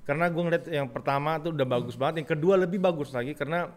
[0.05, 3.71] karena gue ngeliat yang pertama tuh udah bagus banget, yang kedua lebih bagus lagi karena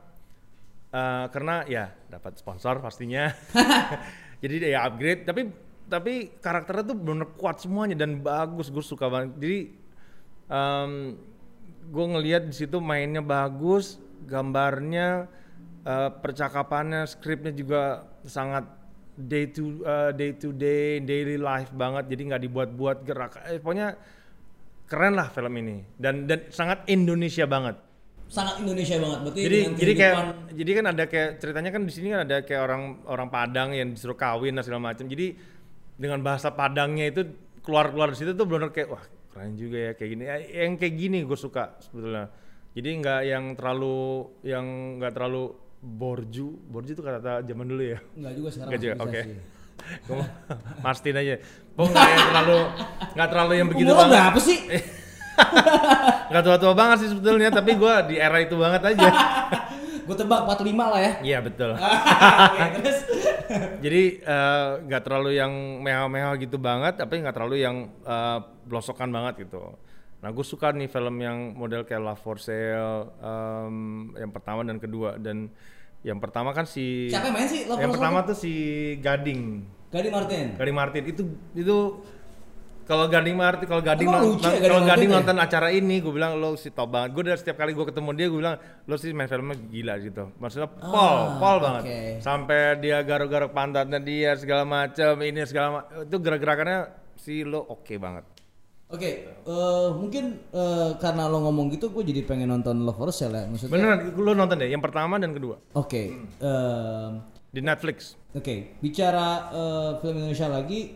[0.92, 3.32] eh, karena ya dapat sponsor pastinya.
[4.44, 5.48] Jadi ya upgrade, tapi
[5.86, 9.32] tapi karakternya tuh bener kuat semuanya dan bagus, gue suka banget.
[9.40, 9.60] Jadi
[11.90, 15.30] gue ngelihat di situ mainnya bagus, gambarnya,
[15.86, 18.66] eh, percakapannya, skripnya juga sangat
[19.16, 22.10] day to eh, day to day daily life banget.
[22.12, 23.40] Jadi nggak dibuat-buat gerak.
[23.48, 23.96] Eh, pokoknya
[24.86, 27.78] keren lah film ini dan dan sangat Indonesia banget.
[28.26, 29.20] Sangat Indonesia banget.
[29.22, 30.16] Berarti Jadi jadi kayak
[30.54, 33.94] jadi kan ada kayak ceritanya kan di sini kan ada kayak orang orang Padang yang
[33.94, 35.06] disuruh kawin dan segala macam.
[35.06, 35.38] Jadi
[35.96, 37.22] dengan bahasa Padangnya itu
[37.66, 39.04] keluar-keluar di situ tuh benar kayak wah
[39.36, 40.24] keren juga ya kayak gini.
[40.24, 42.32] Ya, Yang kayak gini gue suka sebetulnya.
[42.72, 44.00] Jadi nggak yang terlalu
[44.48, 45.44] yang nggak terlalu
[45.84, 46.48] borju.
[46.72, 48.00] Borju itu kata zaman dulu ya.
[48.16, 48.70] Enggak juga sekarang.
[48.72, 49.22] Nggak juga, oke.
[50.08, 50.24] Gue
[50.80, 51.36] mastiin aja.
[51.76, 52.60] Pokoknya nggak yang terlalu
[53.12, 54.16] nggak terlalu yang begitu Umur banget.
[54.16, 54.60] berapa sih?
[56.32, 59.10] Nggak tua-tua banget sih sebetulnya, tapi gue di era itu banget aja.
[60.08, 61.12] Gue tebak 45 lah ya.
[61.26, 61.76] Iya betul.
[61.76, 63.00] Oke, terus
[63.86, 69.48] Jadi eh, nggak terlalu yang mewah-mewah gitu banget, tapi nggak terlalu yang eh, blosokan banget
[69.48, 69.76] gitu.
[70.26, 74.82] Nah gue suka nih film yang model kayak Love for Sale, em, yang pertama dan
[74.82, 75.54] kedua dan
[76.02, 78.54] yang pertama kan si Siapa yang main sih Love yang pertama tuh si
[79.06, 79.62] Gading,
[79.94, 80.46] Gading Martin.
[80.58, 81.22] Gading Martin itu
[81.54, 81.78] itu
[82.86, 85.16] kalau Gading Martin kalau Gading non- lucu ya kalau Gading Martin ya?
[85.18, 87.10] nonton acara ini gue bilang lo si top banget.
[87.18, 90.24] Gue dari setiap kali gue ketemu dia gue bilang lo sih main filmnya gila gitu.
[90.38, 91.82] Maksudnya pol pol banget.
[91.84, 96.80] Ah, sampai dia garuk-garuk pantatnya dia segala macam ini segala macam itu gerak-gerakannya
[97.18, 98.26] si lo oke banget.
[98.86, 103.34] Oke, eh, mungkin eh, karena lo ngomong gitu, gue jadi pengen nonton Love for Sale
[103.34, 103.46] ya.
[103.50, 105.58] Maksudnya, beneran lo nonton deh yang pertama dan kedua.
[105.74, 107.12] Oke, em,
[107.50, 108.14] di Netflix.
[108.38, 110.94] Oke, bicara eh, film Indonesia lagi,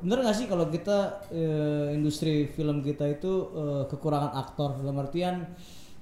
[0.00, 4.80] bener nggak sih kalau kita eh, industri film kita itu eh, kekurangan aktor?
[4.80, 5.44] Dalam artian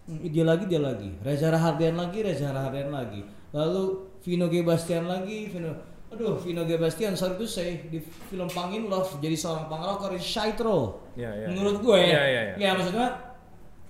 [0.07, 4.63] mm, dia lagi dia lagi, Reza Rahardian lagi, Reza Rahardian lagi, lalu Vino G.
[4.63, 5.73] Bastian lagi, Vino,
[6.13, 6.77] aduh Vino G.
[6.77, 10.15] Bastian sorry to say di film Pangin Love jadi seorang pangrokor
[10.63, 12.55] role, Iya, iya, menurut gue ya, Iya, iya, iya.
[12.61, 13.09] ya maksudnya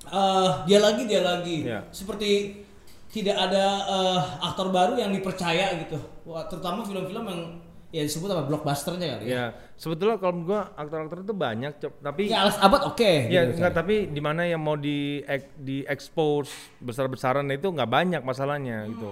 [0.08, 1.84] eh, dia lagi dia lagi, Iya.
[1.92, 2.62] seperti
[3.10, 5.98] tidak ada eh, aktor baru yang dipercaya gitu.
[6.24, 7.42] Wah, terutama film-film yang
[7.90, 12.46] ya disebut apa blockbusternya kali ya ya sebetulnya kalau gua aktor-aktor itu banyak tapi ya
[12.46, 16.50] alas abad oke Ya gitu, enggak tapi di mana yang mau di ek- di expose
[16.78, 19.10] besar-besaran itu nggak banyak masalahnya gitu.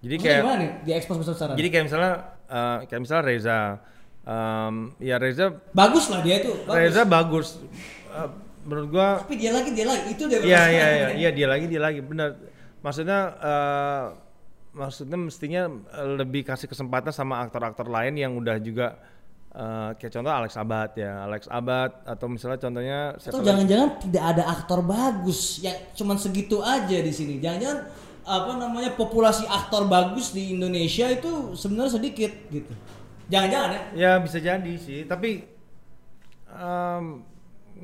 [0.00, 2.12] Jadi Maksudnya kayak gimana nih di ekspos besar besaran jadi kayak misalnya
[2.46, 3.58] eh, kayak misalnya Reza
[4.22, 6.76] em, ya Reza bagus lah dia itu bagus.
[6.76, 7.48] Reza bagus
[8.10, 8.28] Eh,
[8.60, 11.64] menurut gua tapi dia lagi dia lagi itu dia Iya iya iya iya dia lagi
[11.64, 12.36] dia lagi benar.
[12.80, 14.04] Maksudnya eh,
[14.70, 18.98] maksudnya mestinya eh, lebih kasih kesempatan sama aktor-aktor lain yang udah juga
[19.50, 21.12] eh, kayak contoh Alex Abad ya.
[21.26, 25.58] Alex Abad atau misalnya contohnya atau jangan-jangan tidak ada aktor bagus.
[25.62, 27.42] Yang cuman segitu aja di sini.
[27.42, 27.78] Jangan-jangan
[28.30, 32.70] apa namanya populasi aktor bagus di Indonesia itu sebenarnya sedikit gitu.
[33.30, 33.82] Jangan-jangan ya?
[33.94, 35.46] Ya bisa jadi sih, tapi
[36.50, 37.04] em,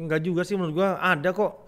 [0.07, 1.03] nggak juga sih menurut gua.
[1.03, 1.66] Ada kok.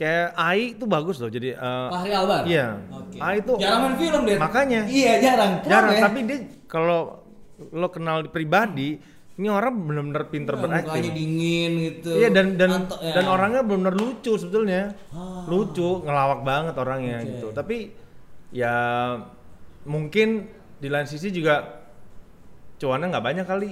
[0.00, 2.80] Kayak Ai itu bagus loh, jadi eh, Fahri Albar Iya.
[2.88, 3.16] Oke.
[3.20, 4.80] Ai itu jarang main film dia Makanya.
[4.88, 6.00] iya jarang Kenapa jarang, ya?
[6.00, 7.00] tapi dia kalau
[7.70, 8.96] lo kenal pribadi,
[9.36, 11.12] ini orang benar-benar pinter mukanya berakting.
[11.12, 13.12] dingin gitu Iya dan dan Anto- ya.
[13.12, 14.96] dan orangnya benar-benar lucu sebetulnya.
[15.10, 15.44] Ah.
[15.44, 17.28] Lucu, ngelawak banget orangnya Oke.
[17.30, 17.46] gitu.
[17.52, 17.76] Tapi
[18.50, 18.74] ya
[19.82, 21.84] mungkin di lain sisi juga
[22.76, 23.70] cuannya nggak banyak kali.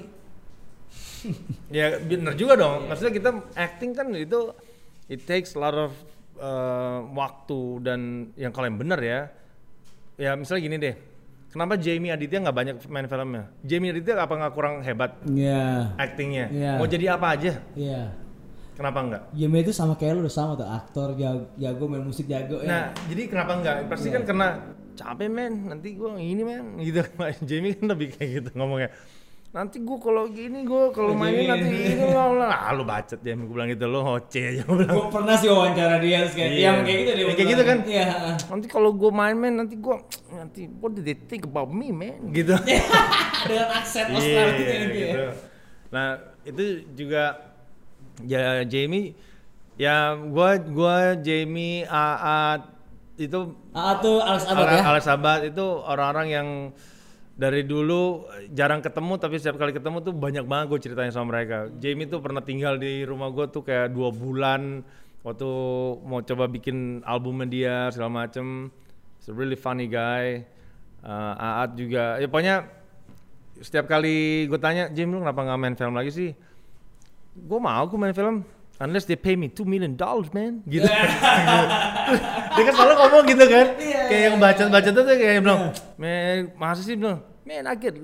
[1.70, 2.84] ya bener juga dong.
[2.86, 4.52] Maksudnya kita acting kan itu
[5.06, 5.92] it takes a lot of
[6.38, 8.00] uh, waktu dan
[8.34, 9.20] yang kalau yang bener ya.
[10.18, 10.94] Ya misalnya gini deh.
[11.48, 13.44] Kenapa Jamie Aditya nggak banyak main filmnya?
[13.64, 16.46] Jamie Aditya apa nggak kurang hebat Iya actingnya?
[16.52, 16.72] Iya.
[16.76, 17.52] Mau jadi apa aja?
[17.72, 18.12] iya
[18.76, 19.22] Kenapa enggak?
[19.34, 22.68] Jamie itu sama kayak lu udah sama tuh aktor jago, jago main musik jago ya
[22.68, 23.74] Nah, jadi kenapa enggak?
[23.90, 24.14] Pasti Iya.
[24.14, 24.48] kan karena
[24.94, 27.02] capek men, nanti gua ini men, gitu.
[27.48, 28.92] Jamie kan lebih kayak gitu ngomongnya.
[29.58, 32.50] Nanti gua kalau gini gua kalau mainin nanti ini lah, lah.
[32.54, 34.94] ah lu bacet Jamie gua bilang gitu lo hoce aja gua bilang.
[34.94, 36.62] gue pernah sih wawancara dia kayak Iya.
[36.62, 37.78] yang kayak gitu dia Kayak gitu kan?
[37.84, 38.06] iya
[38.38, 39.98] Nanti kalau gua main men nanti gua
[40.30, 42.54] nanti what did they think about me man gitu.
[43.50, 44.86] dengan aksen Australia gitu, ya.
[44.94, 45.24] gitu.
[45.88, 46.08] Nah,
[46.44, 46.62] itu
[46.94, 47.22] juga
[48.22, 49.18] ya Jamie
[49.74, 52.62] ya gua gua Jamie Aat
[53.16, 56.48] itu Ah tuh Alex Abad ya Alex Abad itu orang-orang yang
[57.38, 61.38] dari dulu eh, jarang ketemu tapi setiap kali ketemu tuh banyak banget gue ceritanya sama
[61.38, 61.70] mereka.
[61.78, 64.82] Jamie tuh pernah tinggal di rumah gue tuh kayak dua bulan
[65.22, 65.50] waktu
[66.02, 68.74] mau coba bikin albumnya dia segala macem.
[69.22, 70.42] He's a really funny guy.
[70.98, 72.66] Uh, Aat juga, ya pokoknya
[73.62, 76.30] setiap kali gue tanya, Jim lu kenapa nggak main film lagi sih?
[77.38, 78.42] Gue mau gue main film,
[78.78, 80.86] unless they pay me 2 million dollars man, gitu.
[82.54, 83.66] Dia kan selalu ngomong gitu kan,
[84.08, 85.62] kayak yang baca-baca tuh kayak yang bilang,
[85.98, 86.94] man, masa sih?
[86.94, 87.94] Bilang, man, I can,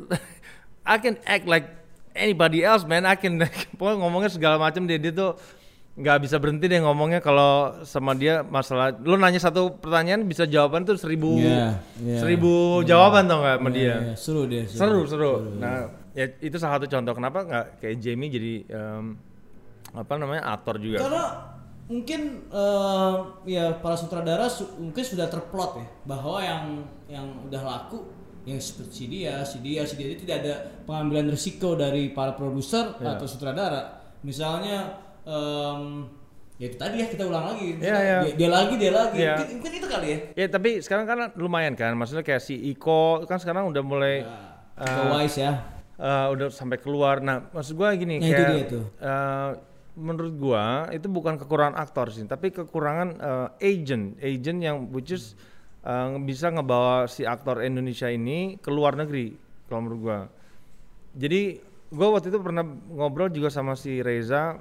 [0.94, 1.66] I can act like
[2.14, 3.38] anybody else, man, I can,
[3.78, 4.86] pokoknya ngomongnya segala macam.
[4.86, 5.38] Dia dia tuh
[5.94, 8.90] nggak bisa berhenti deh ngomongnya kalau sama dia masalah.
[8.98, 12.18] Lu nanya satu pertanyaan bisa jawaban tuh seribu Iya, iya.
[12.18, 13.82] seribu jawaban tau nggak sama dia?
[13.86, 14.42] Iya, iya, seru.
[14.50, 14.66] Deh.
[14.66, 15.06] seru.
[15.06, 15.32] Seru.
[15.54, 19.04] Nah ya itu salah satu contoh kenapa nggak kayak Jamie jadi em,
[19.94, 21.24] apa namanya aktor juga Karena
[21.84, 23.14] mungkin eh,
[23.46, 26.64] ya para sutradara su- mungkin sudah terplot ya bahwa yang
[27.06, 28.02] yang udah laku
[28.42, 30.54] yang seperti si dia, si dia, si dia itu tidak ada
[30.84, 33.14] pengambilan risiko dari para produser Ya.
[33.14, 33.82] atau sutradara.
[34.20, 36.04] Misalnya em,
[36.54, 37.72] ya itu tadi ya kita ulang lagi.
[37.74, 38.18] Iya, iya.
[38.22, 39.16] Dia, dia lagi, dia lagi.
[39.16, 39.32] Iya.
[39.34, 40.18] Mungkin, mungkin itu kali ya.
[40.34, 44.16] ya tapi sekarang kan lumayan kan maksudnya kayak si Iko kan sekarang udah mulai
[44.74, 45.54] Uh, wise ya.
[45.94, 48.84] eh, udah sampai keluar nah maksud gua gini Nah, itu kayak dia tuh.
[48.98, 49.50] eh,
[49.94, 55.38] menurut gua itu bukan kekurangan aktor sih tapi kekurangan eh, agent agent yang which is
[55.82, 59.34] eh, bisa ngebawa si aktor Indonesia ini ke luar negeri
[59.66, 60.18] kalau menurut gua
[61.14, 64.58] jadi gua waktu itu pernah ngobrol juga sama si Reza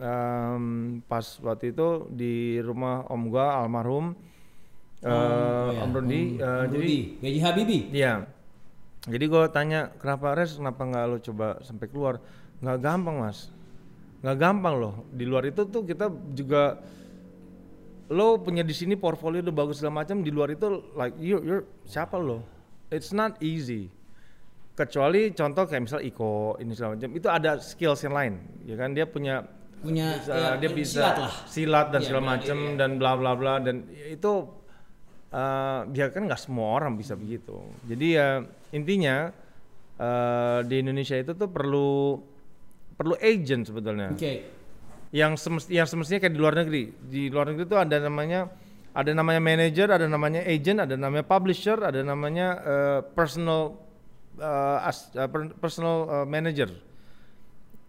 [0.00, 0.64] em,
[1.04, 4.16] pas waktu itu di rumah om gua almarhum
[5.00, 5.80] eh, Oh, iya.
[5.84, 7.82] Om Rudi Om- eh, Om jadi Rudi, Gaji Habibie.
[7.92, 8.14] Iya.
[9.00, 12.20] Jadi gue tanya kenapa Res kenapa nggak lo coba sampai keluar?
[12.60, 13.48] Nggak gampang mas,
[14.20, 14.94] nggak gampang loh.
[15.08, 16.76] Di luar itu tuh kita juga
[18.10, 20.20] lo punya di sini portfolio udah bagus segala macam.
[20.20, 22.42] Di luar itu like you you're siapa lo?
[22.90, 23.86] It's not easy.
[24.70, 28.90] Kecuali contoh kayak misal Iko ini segala macam itu ada skills yang lain, ya kan
[28.90, 29.44] dia punya
[29.80, 31.34] Punya bisa- ya, dia bisa silat lah.
[31.44, 32.72] silat dan Iya, segala macam ya.
[32.76, 33.76] dan bla bla bla dan
[34.08, 34.32] itu
[35.30, 37.54] eh ya kan nggak semua orang bisa begitu
[37.86, 38.28] jadi ya
[38.72, 39.30] intinya
[39.96, 42.18] eh di Indonesia itu tuh perlu
[43.00, 44.12] perlu agent sebetulnya.
[44.12, 44.60] Oke.
[45.10, 46.82] yang semesti yang semestinya kayak di luar negeri.
[47.00, 48.52] Di luar negeri itu ada namanya
[48.92, 53.80] ada namanya manager ada namanya agent ada namanya publisher ada namanya eh, personal
[54.36, 56.68] eh, as- per- personal eh, manager.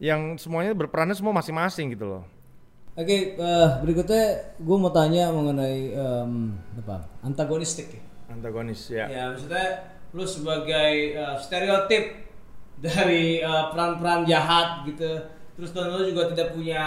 [0.01, 2.23] Yang semuanya berperannya semua masing-masing gitu loh.
[2.97, 4.23] Oke, eh, berikutnya
[4.57, 7.05] gue mau tanya mengenai em, apa?
[7.21, 8.01] Antagonistik ya.
[8.31, 9.05] antagonis ya.
[9.07, 9.67] Ya, maksudnya
[10.11, 12.30] lu sebagai eh, stereotip
[12.85, 15.09] dari eh, peran-peran jahat gitu,
[15.55, 16.83] terus dan lu juga tidak punya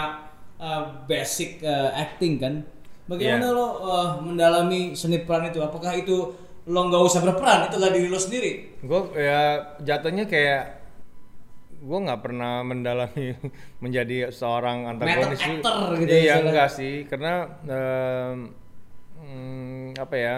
[0.59, 2.53] eh, basic eh, acting kan?
[3.05, 3.57] Bagaimana Iya.
[3.57, 5.59] lo eh, mendalami seni peran itu?
[5.61, 6.17] Apakah itu
[6.65, 8.51] lo nggak usah berperan, itulah diri lo sendiri?
[8.81, 9.41] gue ya
[9.81, 10.63] jatuhnya kayak
[11.75, 13.33] gue nggak pernah mendalami
[13.83, 16.49] menjadi seorang antagonis Method actor gitu iya misalnya.
[16.49, 17.31] enggak sih karena
[19.21, 20.35] hmm, apa ya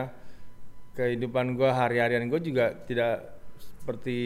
[0.97, 3.36] kehidupan gue hari-harian gue juga tidak
[3.87, 4.19] seperti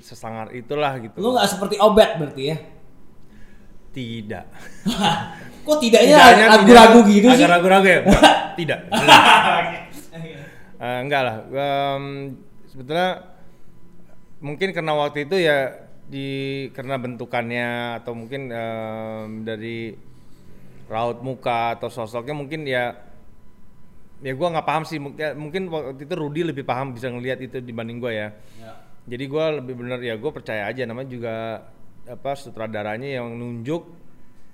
[0.00, 1.20] sesangar itulah gitu.
[1.20, 2.56] Lo nggak seperti obat berarti ya?
[3.94, 4.44] tidak.
[5.64, 6.16] Kok tidaknya
[6.50, 7.12] ragu-ragu tidak.
[7.14, 7.46] gitu sih?
[7.48, 8.00] ragu-ragu ya?
[8.58, 8.80] Tidak.
[10.78, 11.36] Eh, enggak lah.
[11.48, 12.04] Em,
[12.70, 13.34] sebetulnya
[14.38, 16.28] mungkin karena waktu itu ya di
[16.70, 19.96] karena bentukannya atau mungkin em, dari
[20.86, 22.94] raut muka atau sosoknya mungkin ya
[24.20, 25.00] ya gua nggak paham sih.
[25.00, 28.28] Mungkin mungkin waktu itu Rudy lebih paham bisa ngelihat itu dibanding gua ya.
[28.60, 28.83] Ya.
[29.04, 31.34] Jadi gua lebih bener ya gue percaya aja namanya juga
[32.04, 33.84] apa sutradaranya yang nunjuk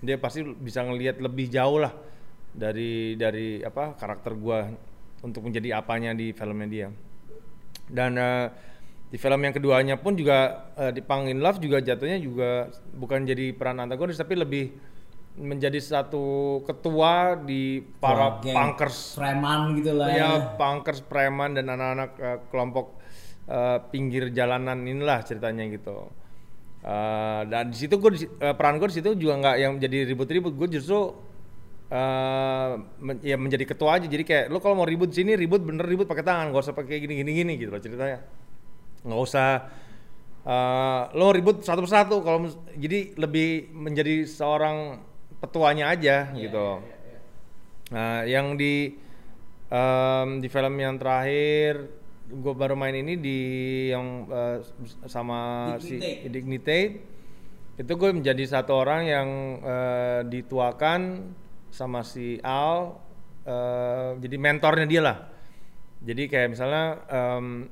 [0.01, 1.93] dia pasti bisa ngelihat lebih jauh lah
[2.51, 4.67] dari dari apa karakter gua
[5.21, 6.89] untuk menjadi apanya di filmnya dia.
[7.91, 8.47] Dan eh,
[9.11, 13.27] di film yang keduanya pun juga eh, di Pang in Love juga jatuhnya juga bukan
[13.27, 14.73] jadi peran antagonis tapi lebih
[15.41, 19.15] menjadi satu ketua di para Wah, geng punkers.
[19.15, 20.31] preman gitu lah ya.
[20.59, 23.00] punkers preman dan anak-anak eh, kelompok
[23.51, 26.07] eh, pinggir jalanan inilah ceritanya gitu.
[26.81, 28.11] Eh, dan di situ gue
[28.55, 30.55] peran gue di situ juga nggak yang jadi ribut-ribut.
[30.55, 31.13] Gue justru
[31.91, 32.71] eh,
[33.03, 34.07] men- ya menjadi ketua aja.
[34.07, 36.55] Jadi kayak lo kalau mau ribut sini ribut bener ribut pakai tangan.
[36.55, 38.23] Gak usah pakai gini gini gini gitu loh ceritanya.
[39.03, 39.49] Nggak usah
[40.47, 42.23] eh, lo ribut satu persatu.
[42.23, 42.47] Kalau
[42.79, 45.03] jadi lebih menjadi seorang
[45.41, 46.85] petuanya aja gitu.
[47.91, 48.93] Nah, yang di
[49.67, 51.89] em, di film yang terakhir
[52.31, 53.39] gue baru main ini di
[53.91, 54.59] yang eh,
[55.11, 56.31] sama si Dignitate.
[56.31, 56.85] Dignitate
[57.81, 59.29] itu gue menjadi satu orang yang
[59.61, 61.33] eh, dituakan
[61.71, 62.95] sama si Al
[63.45, 65.19] eh, jadi mentornya dia lah.
[66.01, 67.69] Jadi kayak misalnya em,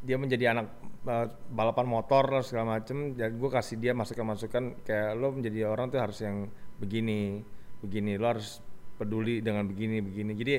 [0.00, 0.66] dia menjadi anak
[1.04, 5.92] uh, balapan motor lah segala macem jadi gue kasih dia masukan-masukan kayak lo menjadi orang
[5.92, 6.48] tuh harus yang
[6.80, 7.44] begini
[7.84, 8.64] begini lo harus
[9.02, 10.32] peduli dengan begini begini.
[10.38, 10.54] Jadi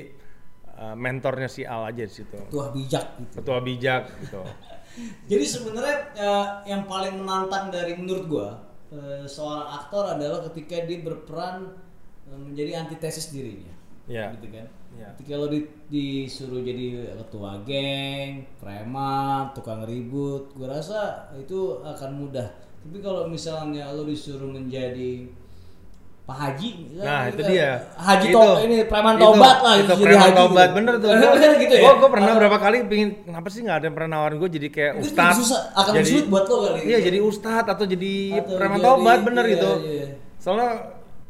[0.76, 3.34] uh, mentornya si Al aja di situ Tua bijak gitu.
[3.42, 4.42] ketua bijak gitu
[5.30, 8.48] Jadi sebenarnya eh, yang paling menantang dari menurut gua
[8.94, 11.74] eh, seorang aktor adalah ketika dia berperan
[12.30, 13.74] eh, menjadi antitesis dirinya.
[14.06, 14.36] Iya.
[14.38, 14.66] Gitu kan.
[14.94, 15.08] Iya.
[15.18, 22.46] Ketika lo di- disuruh jadi ketua geng, preman, tukang ribut, gua rasa itu akan mudah.
[22.86, 25.26] Tapi kalau misalnya lo disuruh menjadi
[26.24, 27.70] Pak Haji, Nah, kan, itu dia.
[27.94, 28.40] Haji Itu.
[28.40, 29.28] to, ini preman Itu.
[29.28, 30.76] tobat lah, Itu jadi preman haji tobat, gitu.
[30.80, 31.10] bener tuh.
[31.60, 31.82] gitu ya.
[31.84, 34.68] Gue gue pernah berapa kali pingin, kenapa sih nggak ada yang pernah nawarin gue jadi
[34.70, 35.36] kayak ustad.
[35.36, 36.80] susah, akan jadi, sulit buat lo kali.
[36.82, 39.70] Iya, jadi ustad atau jadi Atau preman jadi- tobat, bener iya, gitu.
[39.84, 40.06] iya.
[40.40, 40.68] Soalnya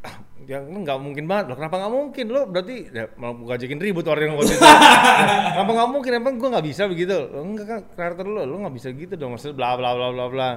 [0.01, 0.15] ah,
[0.47, 1.57] ya nggak mungkin banget loh.
[1.59, 2.41] Kenapa nggak mungkin lo?
[2.47, 4.63] Berarti ya, mau ngajakin ribut orang yang waktu itu.
[4.63, 4.79] Ya,
[5.59, 6.11] kenapa nggak mungkin?
[6.15, 7.19] Emang gue nggak bisa begitu?
[7.35, 9.35] Lo enggak kan karakter lo, lo nggak bisa gitu dong.
[9.35, 10.49] Maksudnya bla bla bla bla bla.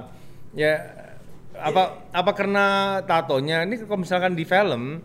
[0.54, 0.78] Ya
[1.58, 1.82] apa
[2.14, 2.64] apa karena
[3.04, 5.02] tatonya ini kalau misalkan di film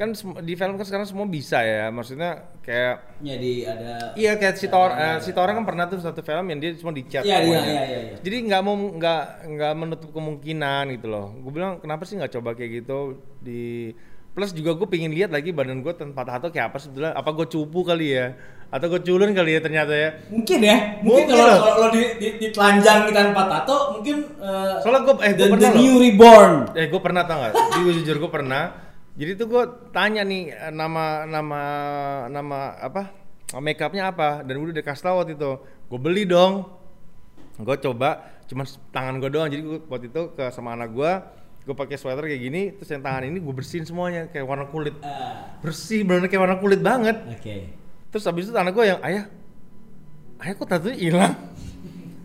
[0.00, 4.64] kan di film kan sekarang semua bisa ya maksudnya kayak Jadi ada Iya kayak si
[4.72, 7.20] Thor, eh, si Thor kan pernah tuh satu film yang dia cuma dicat.
[7.20, 8.16] Iya, iya, iya, iya, iya.
[8.16, 11.36] Jadi nggak mau nggak nggak menutup kemungkinan gitu loh.
[11.44, 13.92] Gue bilang kenapa sih nggak coba kayak gitu di
[14.32, 17.12] plus juga gue pingin lihat lagi badan gue tanpa tato kayak apa sebetulnya.
[17.12, 18.40] Apa gue cupu kali ya?
[18.70, 20.10] Atau gue culun kali ya ternyata ya?
[20.30, 25.00] mungkin ya Mungkin mungkin kalau kalau lo di, di, ditelanjangi tanpa tato mungkin eh, Soalnya
[25.02, 25.80] gue eh the, gue the pernah loh.
[25.82, 27.52] new reborn Eh gue pernah tau gak?
[27.52, 28.64] Jadi gue jujur gue pernah.
[29.10, 31.60] Jadi tuh gue tanya nih eh, nama nama
[32.30, 33.10] nama apa?
[33.52, 34.46] Make upnya apa?
[34.46, 35.50] Dan udah dikasih tau waktu itu.
[35.90, 36.70] Gue beli dong.
[37.58, 39.50] Gue coba, cuman tangan gue doang.
[39.50, 41.12] Jadi gue waktu itu ke sama anak gue,
[41.60, 42.62] gue pakai sweater kayak gini.
[42.78, 44.94] Terus yang tangan ini gue bersihin semuanya kayak warna kulit.
[45.02, 47.18] Ah, Bersih, bener kayak warna kulit banget.
[47.26, 47.79] oke
[48.10, 49.24] Terus habis itu anak gue yang ayah,
[50.42, 51.34] ayah kok tatunya hilang.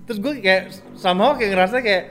[0.06, 0.64] Terus gue kayak
[0.98, 2.04] sama kayak ngerasa kayak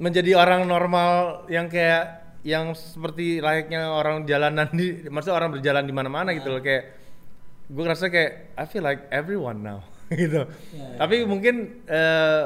[0.00, 5.94] menjadi orang normal yang kayak yang seperti layaknya orang jalanan di, maksudnya orang berjalan di
[5.94, 6.98] mana-mana gitu loh kayak
[7.70, 10.48] gue ngerasa kayak I feel like everyone now gitu.
[10.74, 10.86] Ya, ya.
[10.98, 12.44] Tapi mungkin eh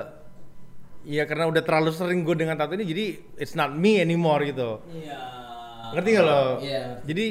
[1.07, 3.05] ya karena udah terlalu sering gue dengan tato ini jadi
[3.39, 5.37] it's not me anymore gitu iya
[5.95, 6.43] ngerti gak lo?
[6.59, 6.83] Iya.
[7.07, 7.27] Jadi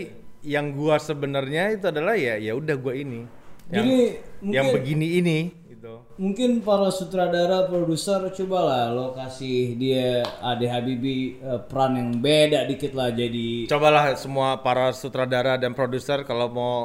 [0.46, 3.26] yang gua sebenarnya itu adalah ya ya udah gua ini.
[3.66, 3.98] Yang, Jadi,
[4.46, 5.94] yang mungkin- begini ini gitu.
[6.16, 12.94] mungkin para sutradara produser cobalah lo kasih dia Ade Habibie eh, peran yang beda dikit
[12.94, 16.76] lah jadi Cobalah semua para sutradara dan produser kalau mau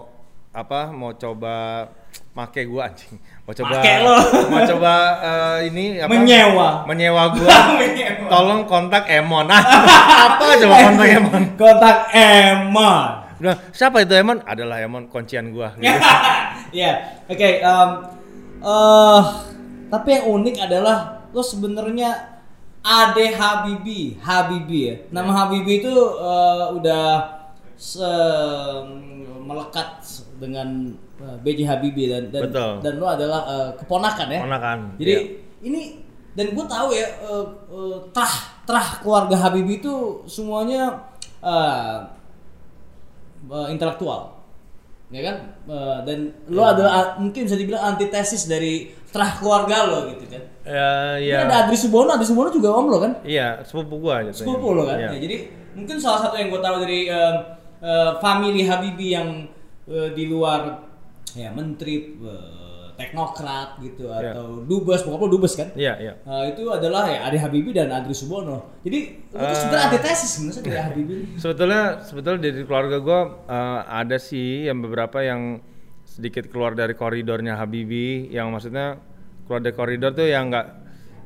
[0.51, 1.87] apa mau coba
[2.33, 3.21] make gua anjing.
[3.45, 4.17] Mau coba Make lo.
[4.51, 6.11] mau coba eh, ini apa?
[6.11, 6.69] Menyewa.
[6.89, 7.57] Menyewa gua.
[7.81, 8.25] Menyewa.
[8.27, 9.47] Tolong kontak Emon.
[10.27, 11.43] Apa coba kontak Emon?
[11.55, 14.45] kontak Emma Udah, siapa itu Emon?
[14.45, 15.73] Adalah Emon kuncian gua.
[15.81, 15.97] Gitu.
[16.71, 16.93] Ya,
[17.27, 17.51] oke.
[17.59, 17.91] em,
[18.63, 19.21] eh,
[19.91, 22.11] tapi yang unik adalah lo sebenarnya
[22.81, 24.95] Ade Habibi, Habibi ya.
[25.11, 27.05] Nama Habibi itu eh, udah
[27.75, 28.87] se-
[29.41, 29.99] melekat
[30.39, 31.59] dengan eh, B.J.
[31.67, 32.73] Habibie dan dan, Betul.
[32.85, 34.41] dan lo adalah eh, keponakan ya.
[34.45, 35.21] Keponakan, Jadi iya.
[35.65, 35.83] ini
[36.31, 41.03] dan gue tahu ya eh, eh, trah trah keluarga Habibie itu semuanya
[41.43, 41.97] eh,
[43.43, 44.37] eh, intelektual
[45.11, 46.71] ya kan Eh, dan lo Iya.
[46.75, 48.75] adalah mungkin bisa dibilang antitesis dari
[49.07, 51.47] trah keluarga lo gitu kan Ya, Ini ya.
[51.47, 54.43] ada Adri Subono Adri Subono juga om lo kan Iya, sepupu gua gitu.
[54.43, 55.11] sepupu lo kan Iya.
[55.11, 55.37] Ya, jadi
[55.73, 57.35] mungkin salah satu yang gue tahu dari eh,
[57.81, 59.29] eh, family Habibie yang
[59.87, 60.79] eh, di luar
[61.33, 62.60] ya menteri eh,
[63.01, 64.37] teknokrat gitu Iya.
[64.37, 66.13] atau dubes pokoknya dubes kan Iya, iya.
[66.21, 68.77] Eh, itu adalah ya Ade Habibie dan Adri Subono.
[68.85, 69.57] Jadi itu Eh.
[69.57, 71.19] sebenarnya antitesis sebenarnya dari Habibie.
[71.43, 73.21] Sebetulnya sebetulnya dari keluarga gue
[73.89, 75.65] ada sih yang beberapa yang
[76.05, 79.01] sedikit keluar dari koridornya Habibie yang maksudnya
[79.49, 80.67] keluar dari koridor tuh yang nggak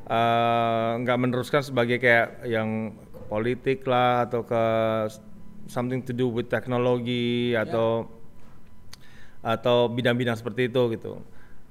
[0.05, 2.93] eh, nggak meneruskan sebagai kayak yang
[3.25, 4.63] politik lah atau ke
[5.65, 8.05] something to do with teknologi atau
[9.41, 11.21] atau bidang-bidang seperti itu gitu.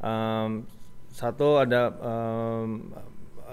[0.03, 0.66] Em,
[1.14, 2.90] satu ada em,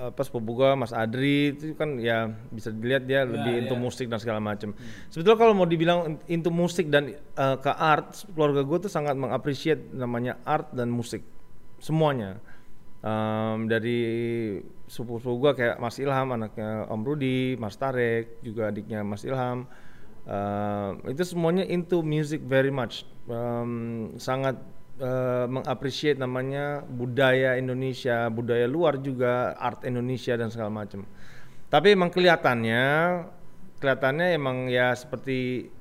[0.01, 3.81] apa sepupu gua Mas Adri itu kan ya bisa dilihat dia lebih into ya.
[3.81, 4.73] musik dan segala macam.
[5.13, 9.93] Sebetulnya kalau mau dibilang into musik dan eh, ke art, keluarga gue tuh sangat mengapresiasi
[9.93, 11.21] namanya art dan musik
[11.77, 12.41] semuanya.
[13.01, 13.99] Em, dari
[14.89, 19.69] sepupu-sepupu gua kayak Mas Ilham, anaknya Om Rudi, Mas Tarek, juga adiknya Mas Ilham.
[20.25, 23.05] Eh, itu semuanya into music very much.
[23.29, 24.57] Em, sangat
[25.01, 31.03] eh, mengapresiasi namanya budaya Indonesia, budaya luar juga, art Indonesia dan segala macam.
[31.67, 32.85] Tapi emang kelihatannya,
[33.81, 35.71] kelihatannya emang ya seperti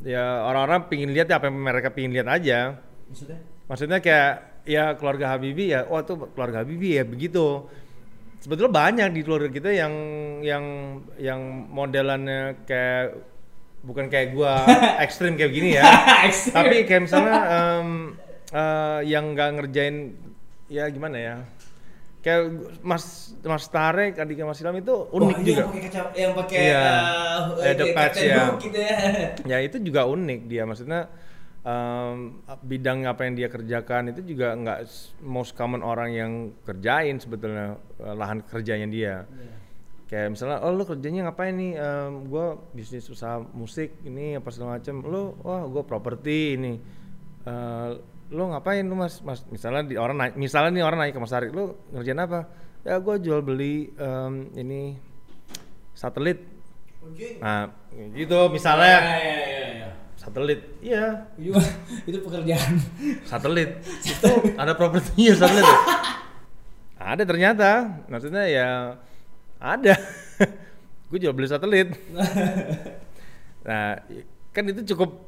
[0.00, 2.80] ya orang-orang pingin lihat ya apa yang mereka pingin lihat aja.
[3.12, 3.38] Maksudnya?
[3.68, 4.32] Maksudnya kayak
[4.66, 7.68] ya keluarga Habibie ya, oh itu keluarga Habibie ya begitu.
[8.36, 9.94] sebetulnya banyak di keluarga kita yang
[10.44, 10.64] yang
[11.16, 11.40] yang
[11.72, 13.16] modelannya kayak
[13.82, 14.62] bukan kayak gua
[15.04, 15.82] ekstrim kayak gini ya
[16.52, 17.88] tapi kayak misalnya em,
[18.50, 19.96] eh, yang nggak ngerjain
[20.66, 21.36] ya gimana ya?
[22.20, 22.42] Kayak
[22.82, 23.04] Mas
[23.40, 25.62] Mas Tarek adiknya Mas Ilham itu unik Oh, juga.
[25.62, 26.82] yang pakai yang pakai Iya.
[26.82, 28.44] eh, Ada kayak patch, ya.
[28.58, 28.96] Gitu ya.
[29.54, 30.66] ya itu juga unik dia.
[30.66, 31.06] Maksudnya
[31.62, 34.78] em, bidang apa yang dia kerjakan itu juga nggak
[35.22, 36.32] most common orang yang
[36.62, 39.22] kerjain sebetulnya eh, lahan kerjanya dia.
[40.06, 41.72] Kayak misalnya oh lu kerjanya ngapain nih?
[41.78, 46.74] Em, gua bisnis usaha musik ini apa segala macam lu wah gua properti ini.
[47.46, 47.90] Eh,
[48.30, 48.82] lu ngapain?
[48.82, 51.78] Lu mas mas misalnya di orang naik misalnya nih orang naik ke Mas Arik lu
[51.94, 52.50] ngerjain apa?
[52.86, 54.94] Ya gua jual beli em, ini
[55.94, 56.42] satelit.
[57.02, 57.38] Oke.
[57.38, 58.98] nah gitu misalnya.
[59.02, 59.90] Ya, ya, ya, ya.
[60.18, 60.60] satelit.
[60.82, 61.04] Iya.
[61.38, 61.54] Itu,
[62.10, 62.74] itu pekerjaan.
[63.26, 63.70] satelit.
[64.10, 65.66] Itu ada propertinya satelit.
[65.66, 65.78] Ya?
[66.96, 67.70] ada ternyata.
[68.10, 68.68] Maksudnya ya
[69.62, 69.94] ada.
[71.06, 71.94] Gue jual beli satelit.
[73.66, 74.02] Nah
[74.54, 75.25] kan itu cukup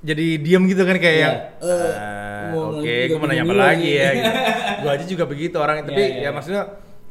[0.00, 1.24] jadi diem gitu kan kayak Iya.
[1.24, 4.30] yang Eh, "Ah, oke gue mau nanya apa lagi ya lagi." gitu.
[4.82, 6.30] gue aja juga begitu orang tapi Iya, iya, ya iya.
[6.30, 6.62] maksudnya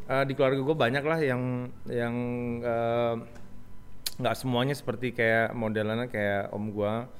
[0.06, 1.42] eh, di keluarga gue banyak lah yang
[1.86, 2.16] yang
[2.62, 3.16] eh,
[4.16, 7.12] nggak semuanya seperti kayak modelannya kayak om gua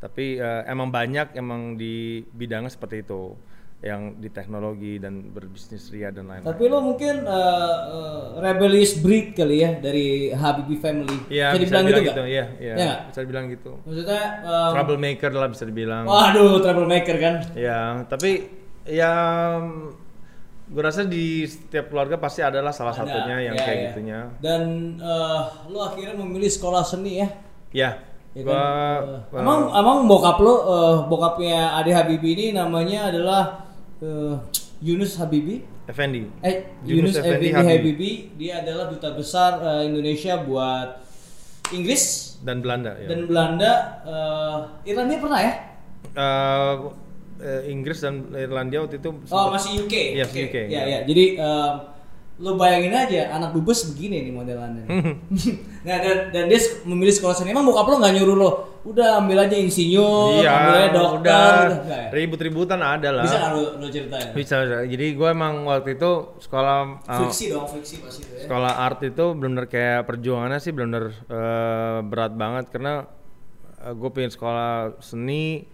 [0.00, 3.36] tapi emang banyak emang di bidangnya seperti itu
[3.80, 6.44] yang di teknologi dan berbisnis ria dan lain-lain.
[6.52, 11.16] Tapi lo mungkin eh, eh, rebellious breed kali ya dari Habibie family.
[11.32, 12.74] Iya, bisa, dibilang dibilang gitu gitu, iya, iya.
[12.76, 12.98] Iya nggak?
[13.08, 13.72] Bisa dibilang gitu.
[13.88, 16.04] Maksudnya em, Troublemaker lah bisa dibilang.
[16.04, 17.34] Waduh, troublemaker kan.
[17.56, 18.30] Ya, tapi
[18.84, 19.12] ya
[20.70, 23.84] gue rasa di setiap keluarga pasti adalah salah Ada, satunya yang ya, kayak ya.
[23.96, 24.20] gitunya.
[24.44, 24.62] Dan
[25.00, 25.40] eh,
[25.72, 27.28] lo akhirnya memilih sekolah seni ya.
[27.72, 27.90] Ya,
[28.30, 28.60] Ya gua kan?
[29.34, 33.69] Eh, emang emang bokap lo eh, bokapnya Ade Habibie ini namanya adalah
[34.00, 34.34] eh,
[34.80, 35.64] Yunus Habibie.
[35.86, 36.24] Effendi.
[36.40, 37.48] Eh Yunus Yunus, Effendi.
[37.52, 38.16] Habibie.
[38.34, 41.02] Dia adalah duta besar eh, Indonesia buat
[41.70, 43.06] Inggris dan Belanda ya.
[43.06, 43.72] dan Belanda.
[44.02, 44.56] eh,
[44.90, 45.52] Irlandia pernah ya?
[46.10, 46.74] Eh,
[47.40, 49.94] eh, Inggris dan Irlandia waktu itu Oh masih UK.
[50.16, 50.40] Iya, Oke.
[50.48, 50.82] UK, Ya, ya.
[50.88, 50.98] ya.
[51.06, 51.74] Jadi em,
[52.40, 54.84] lo bayangin aja anak dubes begini nih modelannya.
[55.86, 57.52] nah dan, dan dia memilih sekolah seni.
[57.52, 58.50] Emang bokap lo nggak nyuruh lo,
[58.88, 61.78] udah ambil aja insinyur, Iya, ambil aja dokter, udah.
[61.84, 62.08] Nggak ya?
[62.16, 63.24] ribut-ributan ada lah.
[63.28, 64.28] Bisa nggak lo, lo ceritain?
[64.32, 64.76] Bisa, bisa.
[64.88, 66.10] Jadi gue emang waktu itu
[66.40, 68.48] sekolah uh, Friksi dong, friksi pasti itu ya.
[68.48, 73.04] sekolah art itu benar-benar kayak perjuangannya sih benar-benar uh, berat banget karena
[73.80, 75.64] gue pengen sekolah seni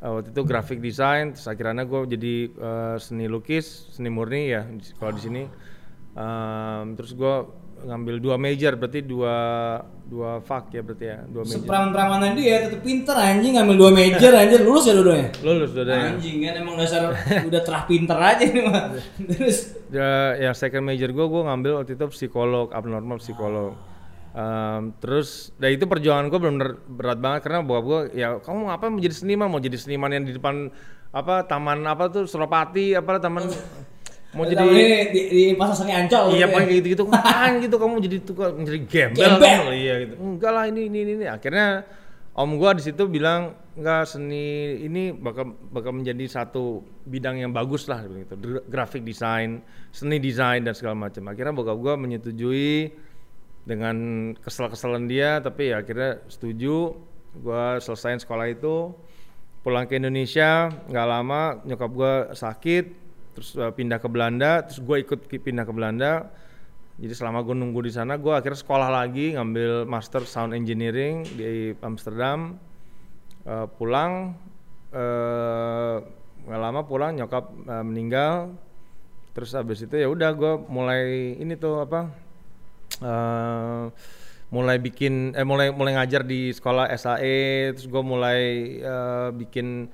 [0.00, 4.64] uh, waktu itu graphic design terus akhirnya gue jadi uh, seni lukis seni murni ya
[4.68, 5.42] sekolah di sini
[6.10, 7.34] Um, terus gue
[7.80, 9.36] ngambil dua major berarti dua
[10.04, 14.32] dua fak ya berarti ya dua major Sepraman-pramanan dia tetep pinter anjing ngambil dua major
[14.36, 15.28] anjir lulus ya dua-duanya.
[15.40, 16.08] lulus udah ya.
[16.12, 17.00] Anjing kan emang dasar
[17.48, 18.84] udah terah pinter aja nih mah.
[19.16, 19.58] Terus
[19.90, 23.74] Ya, ya second major gue gue ngambil waktu itu psikolog abnormal psikolog
[24.30, 28.86] Um, terus dari itu perjuangan gue benar-benar berat banget karena bokap gue ya kamu apa
[28.86, 30.70] mau jadi seniman mau jadi seniman yang di depan
[31.10, 33.50] apa taman apa tuh Suropati apa taman
[34.30, 34.62] mau jadi
[35.10, 37.76] di, di pasar seni ancol iya kayak gitu gitu ngapain gitu?
[37.82, 39.58] Kamu jadi tukang menjadi gembel, Gembel.
[39.66, 40.14] kamu?" iya gitu.
[40.22, 41.82] Enggak lah ini ini ini akhirnya
[42.38, 47.90] om gua di situ bilang enggak seni ini bakal bakal menjadi satu bidang yang bagus
[47.90, 48.62] lah gitu.
[48.70, 51.26] Graphic design seni desain dan segala macam.
[51.26, 52.94] Akhirnya bokap gua menyetujui
[53.66, 56.94] dengan kesel-keselan dia tapi ya akhirnya setuju.
[57.34, 58.94] Gua selesaiin sekolah itu.
[59.60, 63.09] Pulang ke Indonesia nggak lama nyokap gua sakit
[63.40, 66.28] terus uh, pindah ke Belanda terus gue ikut pindah ke Belanda.
[67.00, 71.72] Jadi selama gue nunggu di sana gue akhirnya sekolah lagi ngambil master sound engineering di
[71.80, 72.60] Amsterdam.
[73.48, 74.36] Uh, pulang
[76.44, 78.52] nggak lama pulang nyokap uh, meninggal.
[79.32, 82.10] Terus habis itu ya udah gue mulai ini tuh apa
[82.98, 83.84] eh,
[84.50, 88.40] mulai bikin eh mulai mulai ngajar di sekolah SAE terus gue mulai
[88.82, 89.86] eh, bikin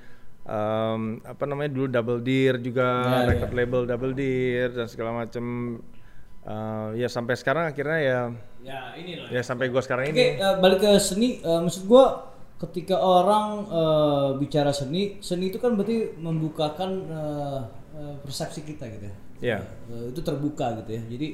[0.46, 5.44] em, apa namanya dulu Double Deer juga Ya, record label Double Deer dan segala macem
[6.46, 8.20] Eh, ya sampai sekarang akhirnya ya
[8.62, 9.26] Ya ini loh.
[9.28, 11.42] ya sampai gue sekarang Oke, ini eh, balik ke seni.
[11.42, 12.22] eh, maksud gua
[12.56, 17.60] ketika orang eh, bicara seni, seni itu kan berarti membukakan eh,
[18.22, 19.16] persepsi kita gitu ya.
[19.42, 19.58] ya
[19.90, 21.02] Eh, itu terbuka gitu ya.
[21.02, 21.28] Jadi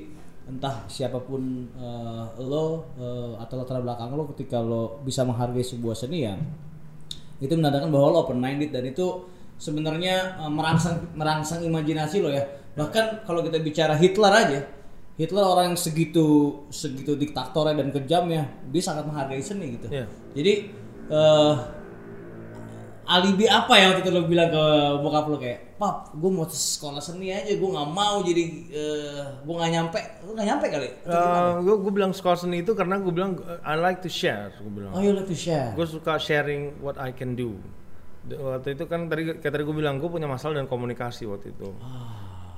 [0.49, 1.43] entah siapa pun
[1.77, 6.35] eh, lo eh, atau latar belakang lo ketika lo bisa menghargai sebuah seni ya
[7.43, 9.27] itu menandakan bahwa lo open minded dan itu
[9.59, 14.61] sebenarnya eh, merangsang merangsang imajinasi lo ya bahkan kalau kita bicara Hitler aja
[15.13, 16.27] Hitler orang yang segitu
[16.73, 20.07] segitu diktatornya dan kejamnya dia sangat menghargai seni gitu Iya.
[20.33, 20.53] jadi
[21.11, 21.55] eh,
[23.03, 24.65] alibi apa ya waktu itu lo bilang ke
[25.03, 29.55] bokap lo kayak pap gue mau sekolah seni aja gue nggak mau jadi eh gue
[29.55, 30.01] nggak nyampe.
[30.23, 30.89] Lo nggak nyampe kali?
[31.67, 34.95] Gue gue bilang sekolah seni itu karena gue bilang I like to share gue bilang.
[34.95, 35.75] Oh you like to share?
[35.75, 37.59] Gue suka sharing what I can do.
[38.23, 41.75] Waktu itu kan tadi kayak tadi gue bilang gue punya masalah dengan komunikasi waktu itu.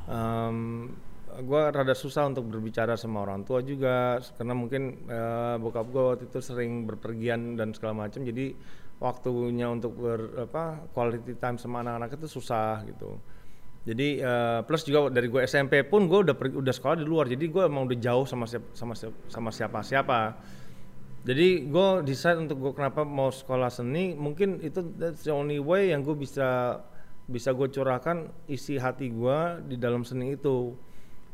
[0.05, 0.92] Um,
[1.40, 6.24] gue rada susah untuk berbicara sama orang tua juga karena mungkin eh, bokap gue waktu
[6.30, 8.55] itu sering berpergian dan segala macam jadi
[9.03, 13.18] waktunya untuk ber apa quality time sama anak-anak itu susah gitu.
[13.84, 17.28] Jadi eh, plus juga dari gue SMP pun gue udah pergi- udah sekolah di luar.
[17.28, 20.20] Jadi gue emang udah jauh sama siapa sama siapa sama siapa siapa
[21.24, 24.12] jadi gue decide untuk gue kenapa mau sekolah seni.
[24.12, 26.80] Mungkin itu that's the only way yang gue bisa
[27.24, 30.76] bisa gue curahkan isi hati gue di dalam seni itu.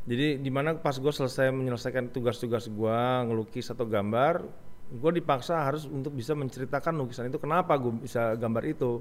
[0.06, 4.46] Jadi di mana pas gue selesai menyelesaikan tugas-tugas gue ngelukis atau gambar
[4.90, 8.98] gue dipaksa harus untuk bisa menceritakan lukisan itu kenapa gue bisa gambar itu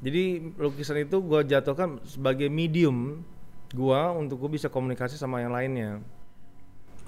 [0.00, 3.24] jadi lukisan itu gue jatuhkan sebagai medium
[3.72, 6.04] gue untuk gue bisa komunikasi sama yang lainnya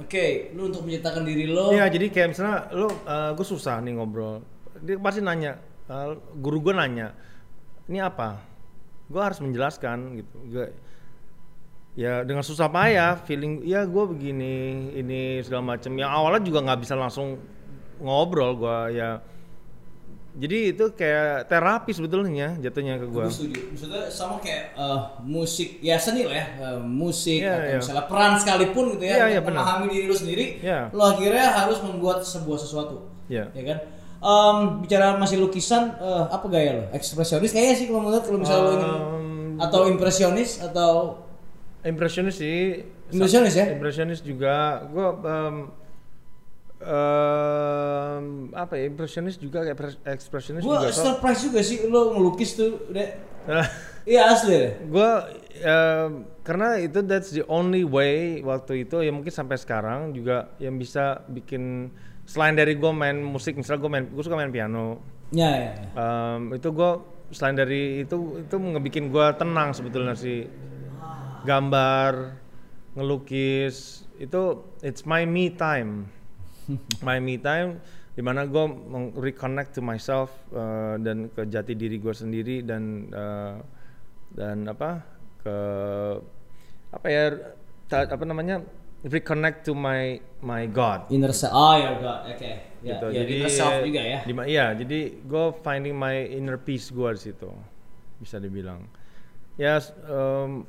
[0.00, 2.88] oke lu untuk menceritakan diri lo Iya, jadi kayak misalnya lo,
[3.36, 4.40] gue susah nih ngobrol.
[4.80, 7.12] Dia pasti nanya, eh, guru gue nanya,
[7.92, 8.40] ini apa?
[9.06, 10.36] Gue harus menjelaskan gitu.
[10.48, 10.66] Gue,
[11.92, 14.54] ya dengan susah payah, feeling, ya gue begini,
[14.96, 15.92] ini segala macam.
[15.92, 17.36] Yang awalnya juga nggak bisa langsung
[18.02, 19.22] ngobrol gue ya.
[20.32, 23.20] Jadi itu kayak terapi sebetulnya jatuhnya ke gue.
[23.20, 23.60] Gue setuju.
[23.68, 27.78] Maksudnya sama kayak eh, musik, ya seni lah ya, eh, musik Iya, atau iya.
[27.84, 29.60] misalnya peran sekalipun gitu ya, Iya, iya, untuk benar.
[29.60, 30.88] memahami diri lu sendiri, Iya.
[30.88, 33.52] lo akhirnya harus membuat sebuah sesuatu, Iya.
[33.52, 33.78] ya kan?
[34.22, 36.84] Em, bicara masih lukisan, eh, apa gaya lo?
[36.96, 41.20] Ekspresionis kayaknya sih kalau menurut kalau misalnya lo ingin Um, atau impresionis atau
[41.84, 42.86] Impressionis sih.
[43.12, 43.66] Impressionis ya?
[43.74, 44.86] Impressionis juga.
[44.88, 45.54] Gue um,
[46.84, 48.84] um, apa ya?
[48.86, 50.90] Impressionis juga kayak pres- ekspresionis gue juga.
[50.90, 53.08] So, surprise juga sih lo ngelukis tuh, deh.
[54.02, 54.72] Iya asli deh.
[54.82, 55.10] gue
[56.42, 61.22] karena itu that's the only way waktu itu ya mungkin sampai sekarang juga yang bisa
[61.30, 61.90] bikin
[62.22, 64.98] selain dari gue main musik misalnya gue main gue suka main piano
[65.32, 65.86] Ya, ya, ya.
[65.96, 66.90] um, itu gue
[67.30, 70.44] selain dari itu itu ngebikin gue tenang sebetulnya sih
[71.42, 72.36] gambar
[72.94, 74.42] ngelukis itu
[74.84, 76.06] it's my me time
[77.06, 77.80] my me time
[78.12, 78.64] di mana gue
[79.16, 83.56] reconnect to myself uh, dan ke jati diri gue sendiri dan uh,
[84.32, 85.00] dan apa
[85.40, 85.56] ke
[86.92, 87.24] apa ya
[87.88, 88.60] ta- apa namanya
[89.02, 91.50] reconnect to my my God Inner self.
[91.50, 92.20] Oh ya, God.
[92.30, 92.52] Oke.
[92.82, 93.06] Ya, gitu.
[93.10, 94.18] ya, jadi inner self juga ya.
[94.22, 97.50] Di, iya, jadi gue finding my inner peace gue di situ,
[98.18, 98.82] bisa dibilang.
[99.54, 100.66] Ya, s- um,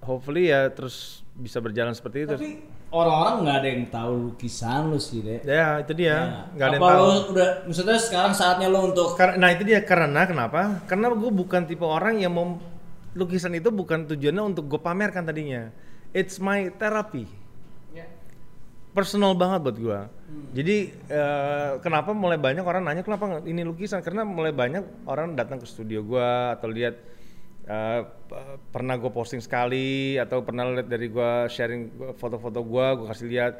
[0.00, 2.34] hopefully ya terus bisa berjalan seperti itu.
[2.36, 2.52] Tapi
[2.98, 5.40] orang-orang nggak ada yang tahu lukisan lu sih, deh.
[5.42, 6.16] ya itu dia,
[6.54, 7.04] nggak ada yang Apa tahu.
[7.04, 10.60] lo udah maksudnya sekarang saatnya lo untuk Karena, nah itu dia karena kenapa?
[10.88, 12.46] Karena gue bukan tipe orang yang mau
[13.18, 15.62] lukisan itu bukan tujuannya untuk gue pamerkan tadinya.
[16.14, 17.26] It's my therapy.
[18.94, 20.00] personal banget buat gua.
[20.54, 20.76] Jadi
[21.10, 23.98] eh, kenapa mulai banyak orang nanya kenapa ini lukisan?
[24.06, 26.94] Karena mulai banyak orang datang ke studio gua atau lihat
[27.64, 28.00] eh,
[28.72, 33.52] pernah gue posting sekali atau pernah lihat dari gua sharing foto-foto gua, gua kasih lihat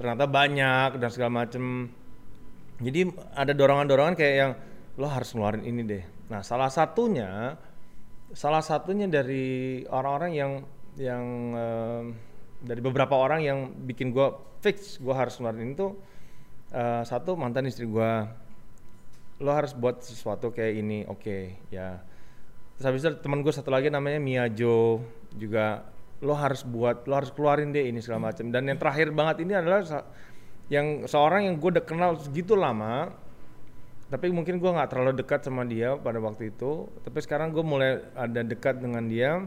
[0.00, 1.92] ternyata banyak dan segala macem.
[2.80, 4.52] Jadi ada dorongan-dorongan kayak yang
[4.96, 6.04] lo harus ngeluarin ini deh.
[6.32, 7.52] Nah salah satunya,
[8.32, 10.52] salah satunya dari orang-orang yang
[10.96, 12.04] yang em,
[12.64, 14.32] dari beberapa orang yang bikin gue
[14.64, 15.92] fix gue harus ngeluarin itu
[16.72, 18.12] eh, satu mantan istri gue.
[19.40, 22.00] Lo harus buat sesuatu kayak ini, oke ya.
[22.80, 25.04] Terus habis itu teman gue satu lagi namanya Mia Jo
[25.36, 25.84] juga
[26.24, 28.48] lo harus buat, lo harus keluarin deh ini segala macam.
[28.48, 29.84] Dan yang terakhir banget ini adalah
[30.72, 33.12] yang seorang yang gue udah kenal segitu lama
[34.10, 38.02] tapi mungkin gue nggak terlalu dekat sama dia pada waktu itu tapi sekarang gue mulai
[38.14, 39.46] ada dekat dengan dia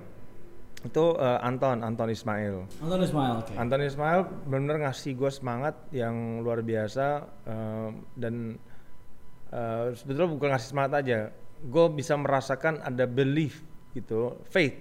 [0.83, 3.51] itu eh, Anton Anton Ismail Anton Ismail, oke.
[3.55, 8.59] Anton Ismail benar-benar ngasih gue semangat yang luar biasa eh, dan
[9.51, 11.19] eh, sebetulnya bukan ngasih semangat aja
[11.63, 13.63] gue bisa merasakan ada belief
[13.95, 14.75] gitu faith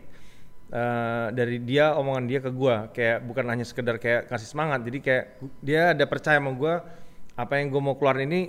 [0.72, 4.98] eh, dari dia omongan dia ke gue kayak bukan hanya sekedar kayak kasih semangat jadi
[4.98, 5.24] kayak
[5.62, 6.74] dia ada percaya sama gue
[7.32, 8.42] apa yang gue mau keluarin ini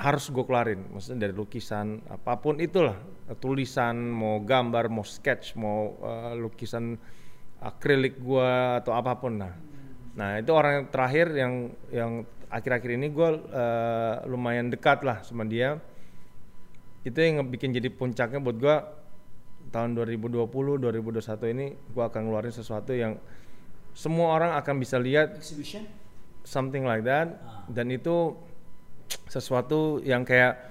[0.00, 0.80] harus gue keluarin.
[0.90, 2.96] Maksudnya dari lukisan apa pun itulah
[3.38, 6.96] tulisan mau gambar mau sketch mau eh, lukisan
[7.60, 9.36] akrilik gue atau apa pun.
[9.36, 9.54] Nah
[10.10, 11.54] nah itu orang yang terakhir yang
[11.94, 12.12] yang
[12.50, 15.78] akhir-akhir ini gue eh, lumayan dekat lah sama dia
[17.00, 18.76] itu yang bikin jadi puncaknya buat gue
[19.70, 23.16] tahun 2020 2021 ini gue akan ngeluarin sesuatu yang
[23.96, 25.86] semua orang akan bisa lihat Exhibition?
[26.44, 27.64] something like that Ah.
[27.70, 28.36] dan itu
[29.26, 30.70] sesuatu yang kayak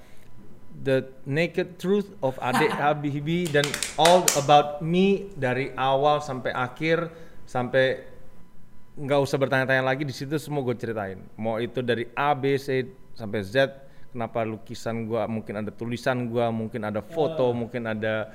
[0.80, 3.66] the naked truth of Ade Habibie dan
[3.98, 7.10] all about me dari awal sampai akhir
[7.44, 8.06] sampai
[8.94, 12.84] nggak usah bertanya-tanya lagi di situ semua gue ceritain mau itu dari A B C
[13.16, 13.72] sampai Z
[14.10, 18.34] kenapa lukisan gua mungkin ada tulisan gua mungkin ada foto mungkin ada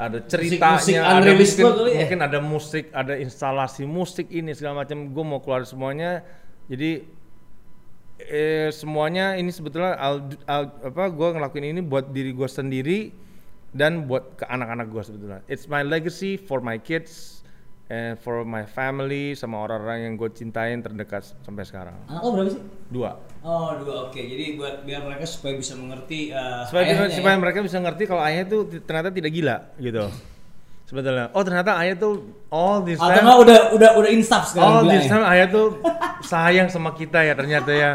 [0.00, 1.98] ada ceritanya musik ada unreleased mungkin, kali ya?
[2.00, 6.24] mungkin ada musik ada instalasi musik ini segala macam gue mau keluar semuanya.
[6.72, 7.04] Jadi
[8.20, 12.98] eh semuanya ini sebetulnya do- I'll- apa gue ngelakuin ini buat diri gue sendiri
[13.76, 15.40] dan buat ke anak-anak gue sebetulnya.
[15.52, 17.39] It's my legacy for my kids
[17.90, 21.98] and for my family sama orang-orang yang gue cintain terdekat sampai sekarang.
[22.06, 22.62] Anak lo berapa sih?
[22.86, 23.18] dua.
[23.42, 24.06] Oh dua.
[24.06, 24.22] Oke.
[24.22, 27.42] Jadi buat biar mereka supaya bisa mengerti uh, supaya ayahnya supaya ya.
[27.42, 30.06] mereka bisa ngerti kalau ayahnya tuh ti- ternyata tidak gila gitu.
[30.86, 31.26] Sebetulnya.
[31.34, 32.14] Oh ternyata ayah tuh
[32.50, 35.66] all this Atau time nggak udah udah udah instaf sekarang all this time ayah tuh
[36.22, 37.92] sayang sama kita ya ternyata ya.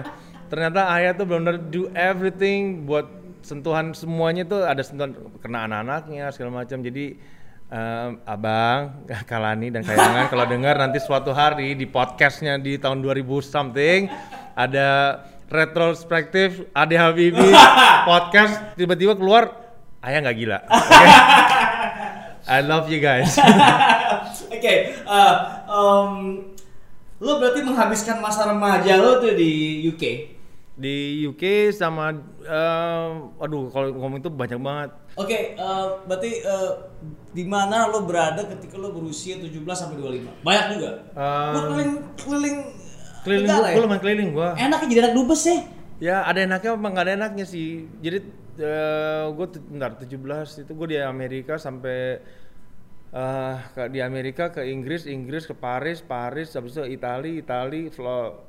[0.51, 3.07] Ternyata ayah tuh benar-benar do everything buat
[3.43, 6.83] sentuhan semuanya tuh ada sentuhan kena anak-anaknya segala macam.
[6.83, 7.34] Jadi
[7.69, 13.25] em, abang Kalani dan Kayangan kalau dengar nanti suatu hari di podcastnya di tahun 2000
[13.45, 14.09] something
[14.53, 17.53] ada retrospektif Ade Habibie
[18.09, 19.53] podcast tiba-tiba keluar
[20.05, 21.07] ayah nggak gila Oke?
[22.45, 23.37] I love you guys
[24.45, 25.35] Oke, uh,
[25.69, 26.41] um,
[27.21, 30.34] lo berarti menghabiskan masa remaja lo tuh di UK.
[30.75, 32.11] Di UK sama
[32.43, 33.09] eh,
[33.39, 36.91] aduh kalau ngomong itu banyak banget Oke, uh, berarti uh,
[37.31, 40.43] di mana lo berada ketika lo berusia 17 sampai 25?
[40.43, 40.89] Banyak juga.
[41.55, 42.57] Lo keliling keliling
[43.25, 43.73] keliling gua, ya?
[43.73, 45.57] gua lumayan keliling gua Enak ya jadi anak dubes ya.
[45.97, 48.21] ya ada enaknya apa nggak ada enaknya sih jadi
[48.55, 52.23] eh gue bentar 17 itu gue di Amerika sampai
[53.15, 58.44] eh ke di Amerika ke Inggris Inggris ke Paris Paris habis itu Itali Itali Flo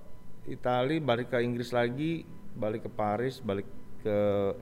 [0.46, 2.22] Itali balik ke Inggris lagi
[2.54, 3.66] balik ke Paris balik
[4.00, 4.16] ke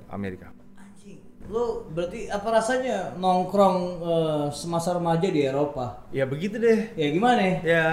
[0.09, 1.21] Amerika Anjing.
[1.47, 6.09] Lo berarti apa rasanya nongkrong uh, semasa remaja di Eropa?
[6.09, 7.87] ya begitu deh Ya gimana ya?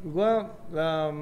[0.00, 1.18] Gua em,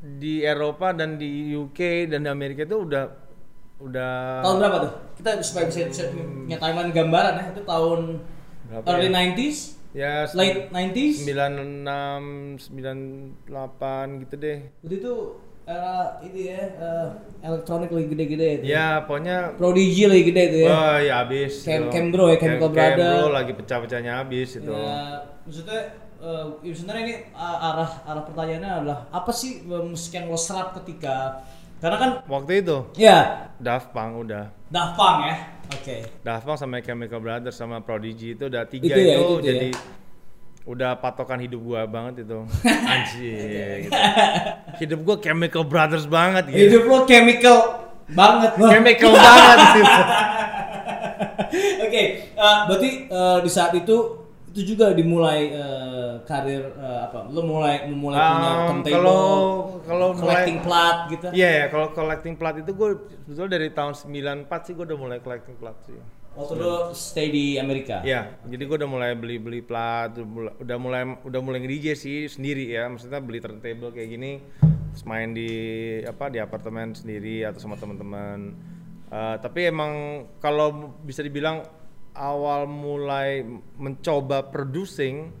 [0.00, 3.04] di Eropa dan di UK dan di Amerika itu udah
[3.80, 4.12] udah
[4.44, 4.92] Tahun berapa tuh?
[5.20, 7.44] Kita supaya bisa, bisa punya timeline gambaran ya.
[7.52, 8.00] Itu tahun
[8.72, 9.36] Berapa early ya?
[9.36, 9.58] 90s,
[9.90, 11.26] ya late 90s.
[11.26, 14.58] 96 98 gitu deh.
[14.82, 15.14] Waktu itu
[15.66, 17.08] era ini ya eh,
[17.46, 18.64] elektronik lagi gede-gede itu.
[18.66, 20.68] Ya, pokoknya Prodigy lagi gede itu ya.
[20.70, 21.52] wah ya habis.
[21.62, 21.90] Cam- itu.
[21.94, 22.98] Cambro ya, Chemical Cam- Brother.
[22.98, 24.72] Cambro lagi pecah-pecahnya habis itu.
[24.72, 24.98] Ya,
[25.46, 25.80] maksudnya
[26.18, 30.38] eh, ya sebenarnya ini uh, arah arah pertanyaannya adalah apa sih eh, musik yang lo
[30.38, 31.38] serap ketika
[31.80, 34.52] karena kan Waktu itu ya Daft Punk udah.
[34.70, 35.34] Daft Punk ya.
[35.74, 35.96] Oke.
[36.22, 39.38] Daft Punk sama Chemical Brothers sama Prodigy itu udah tiga Itu itu, ya, itu tuh
[39.42, 39.82] jadi ya.
[40.70, 42.38] udah patokan hidup gua banget itu
[42.94, 43.98] anjing gitu.
[44.86, 47.58] hidup gua Chemical Brothers banget gitu Hidup lo chemical
[48.10, 48.70] banget loh.
[48.70, 50.02] Chemical banget gitu.
[51.90, 54.19] Oke, eh, berarti eh, di saat itu
[54.50, 57.30] itu juga dimulai eh, karir eh, apa?
[57.30, 59.22] Lo mulai memulai punya Um, turntable, kalau
[59.86, 61.26] kalau collecting mulai plat gitu.
[61.30, 62.90] Iya ya, kalau collecting plat itu gue
[63.24, 65.94] sebetulnya dari tahun 94 sih gue udah mulai collecting plat sih.
[66.30, 68.02] Waktu lo stay di Amerika.
[68.02, 71.02] Iya, jadi gue udah mulai beli-beli plat, udah mulai- udah mulai
[71.42, 74.38] mulai nge-DJ sih sendiri ya, maksudnya beli turntable kayak gini,
[74.94, 75.50] terus main di
[76.06, 78.54] apa di apartemen sendiri atau sama teman-teman.
[79.10, 81.66] Eh, tapi emang kalau bisa dibilang
[82.20, 83.40] awal mulai
[83.80, 85.32] mencoba producing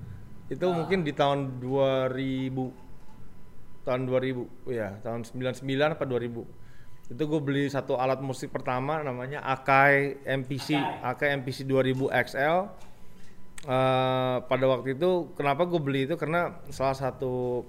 [0.48, 5.60] itu mungkin di tahun 2000 tahun 2000 ya tahun 99
[5.94, 6.40] apa 2000
[7.10, 11.36] itu gue beli satu alat musik pertama namanya Akai MPC Akai.
[11.36, 12.58] MPC 2000 XL
[13.60, 16.16] Eh, pada waktu itu kenapa gue beli itu?
[16.16, 17.60] Karena salah satu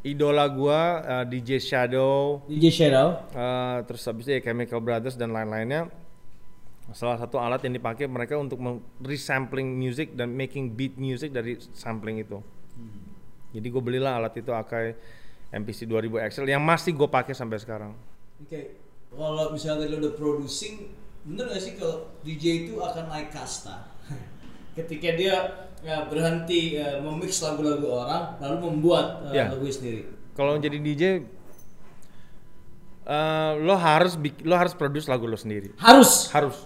[0.00, 2.48] idola gue eh, DJ Shadow.
[2.48, 3.28] DJ Shadow.
[3.36, 5.92] eh, terus habis itu ya Chemical Brothers dan lain-lainnya
[6.90, 8.56] salah satu alat yang dipakai mereka untuk
[8.98, 12.40] resampling music dan making beat music dari sampling itu
[13.48, 14.96] jadi gue belilah alat itu Akai
[15.48, 17.92] MPC 2000 XL yang masih gue pakai sampai sekarang
[18.38, 18.76] Oke,
[19.10, 20.94] kalau misalnya lo udah producing,
[21.26, 23.90] bener gak sih kalau DJ itu akan naik kasta?
[24.78, 25.34] Ketika dia
[25.82, 29.50] ya, berhenti ya, memix lagu-lagu orang, lalu membuat uh, Ya.
[29.50, 30.06] lagu sendiri.
[30.38, 31.02] kalau jadi DJ
[33.06, 34.14] eh, lo harus
[34.44, 36.30] lo harus produce lagu lo sendiri Harus.
[36.30, 36.56] harus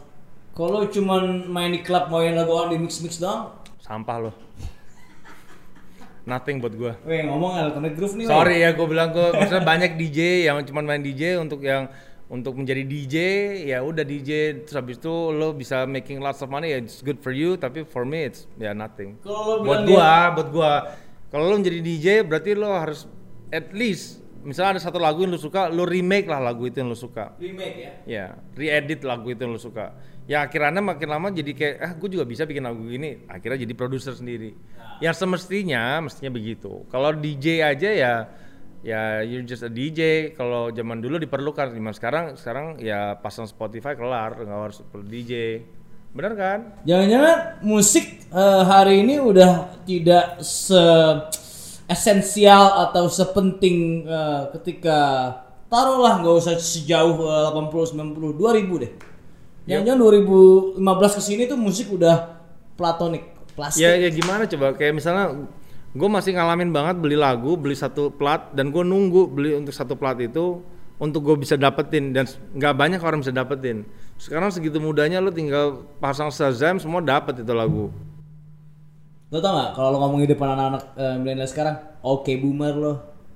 [0.53, 4.33] Kalau cuman main di klub main lagu orang di mix-mix doang, sampah lo
[6.23, 8.27] nothing buat gue weh ngomong elektronik groove nih.
[8.31, 11.91] sorry ya gue bilang gue maksudnya banyak DJ yang cuma main DJ untuk yang
[12.31, 13.17] untuk menjadi DJ
[13.69, 17.19] ya udah DJ terus habis itu lo bisa making lots of money ya it's good
[17.19, 20.73] for you tapi for me it's ya nothing Kalau lo buat gua buat gua
[21.29, 23.11] kalau lo menjadi DJ berarti lo harus
[23.51, 26.91] at least misalnya ada satu lagu yang lu suka, lu remake lah lagu itu yang
[26.91, 27.31] lu suka.
[27.39, 27.93] Remake ya.
[28.05, 28.27] Ya,
[28.59, 29.95] re-edit lagu itu yang lu suka.
[30.31, 33.27] Ya akhirnya makin lama jadi kayak, ah gue juga bisa bikin lagu gini.
[33.27, 34.55] Akhirnya jadi produser sendiri.
[35.03, 36.87] Ya semestinya, mestinya begitu.
[36.87, 38.15] Kalau DJ aja ya,
[38.87, 40.31] ya you're just a DJ.
[40.39, 42.25] Kalau zaman dulu diperlukan, gimana sekarang?
[42.39, 45.63] Sekarang ya pasang Spotify kelar, nggak harus perlu DJ.
[46.13, 46.59] Bener kan?
[46.85, 50.79] Jangan-jangan musik eh, hari ini udah tidak se
[51.91, 54.99] esensial atau sepenting eh, ketika
[55.67, 58.93] taruhlah nggak usah sejauh eh, 80 90 2000 deh.
[59.67, 60.01] Jangan-jangan
[60.79, 62.43] 2015 ke sini tuh musik udah
[62.75, 63.87] platonik, plastik.
[63.87, 64.75] Ya ya gimana coba?
[64.75, 65.47] Kayak misalnya
[65.93, 69.95] gue masih ngalamin banget beli lagu, beli satu plat dan gue nunggu beli untuk satu
[69.95, 70.65] plat itu
[70.99, 72.27] untuk gue bisa dapetin dan
[72.59, 73.87] nggak banyak orang bisa dapetin.
[74.19, 77.95] Sekarang segitu mudahnya lo tinggal pasang Shazam semua dapet itu lagu.
[79.33, 82.93] Lo tau gak kalau lo ngomong di depan anak-anak eh, milenial sekarang, oke boomer lo.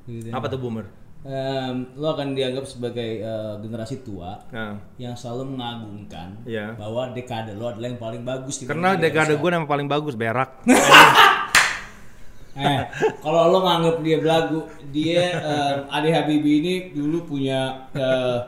[0.06, 0.30] Gitu.
[0.34, 1.05] Apa tuh boomer?
[1.26, 6.78] Em, lo akan dianggap sebagai eh, generasi tua Nah, yang selalu mengagungkan Iya.
[6.78, 10.62] bahwa dekade lo adalah yang paling bagus karena dekade gue yang paling bagus berak.
[12.56, 12.80] Eh,
[13.20, 18.38] kalau lo nganggap dia belagu, dia em, Ade Habibie ini dulu punya eh,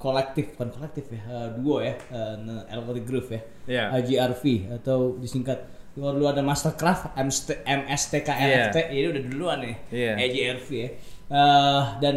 [0.00, 3.84] kolektif, bukan kolektif ya, eh, duo ya, uh, Elwood Groove ya, Iya.
[3.98, 10.12] AJRV atau disingkat kalau dulu ada Mastercraft, MST, MSTKRFT, ini udah duluan nih, Iya.
[10.16, 10.88] AJRV ya,
[11.28, 12.16] Eh, dan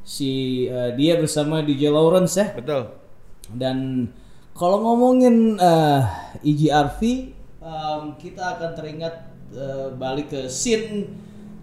[0.00, 2.88] si eh, dia bersama DJ Lawrence ya, Betul.
[3.52, 4.08] dan
[4.56, 6.02] kalau ngomongin eh,
[6.44, 7.00] EGRV,
[7.60, 9.14] em, kita akan teringat
[9.52, 11.04] eh, balik ke scene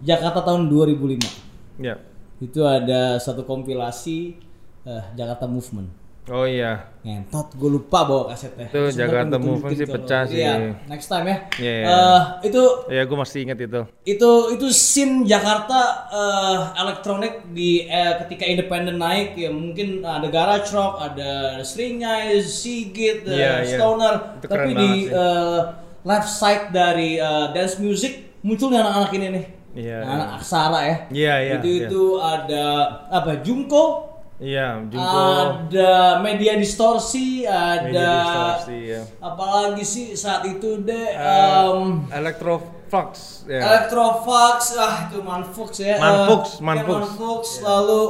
[0.06, 1.82] Jakarta tahun 2005.
[1.82, 1.98] Ya.
[2.38, 4.38] Itu ada satu kompilasi
[4.86, 5.90] eh, Jakarta Movement.
[6.28, 6.92] Oh iya.
[7.00, 8.68] Ngentot, gue lupa bawa kasetnya.
[8.68, 10.36] Itu Sebenarnya Jakarta tunjukin Movement sih kalau- pecah sih.
[10.36, 10.52] Iya,
[10.84, 11.36] next time ya.
[11.56, 11.86] Iya, iya.
[11.88, 13.80] Eh, itu Ya gue masih inget itu.
[14.04, 20.68] itu itu scene Jakarta eh, elektronik di eh, ketika independen naik ya mungkin ada garage
[20.70, 23.74] rock, ada stringnya, Sigit, eh, Iya, iya.
[23.74, 25.58] stoner, Itu keren tapi di eh,
[26.02, 29.44] left side dari eh, dance music muncul nih anak-anak ini nih,
[29.78, 30.96] Iya, anak aksara ya.
[31.08, 31.80] Iya, iya, Itu iya.
[31.84, 32.64] itu ada
[33.08, 34.07] apa Junko,
[34.38, 35.02] Iya, Junko.
[35.02, 39.02] ada media distorsi, ada Media Distorsi, ya.
[39.18, 41.10] apalagi sih saat itu deh.
[41.10, 41.66] Eh,
[42.14, 43.42] Electroflux.
[43.44, 43.60] Ya.
[43.60, 45.98] Electrofax, ah itu Manfux ya.
[45.98, 46.86] Manfux, Eh, Manfux.
[46.86, 48.00] ya, Manfux, lalu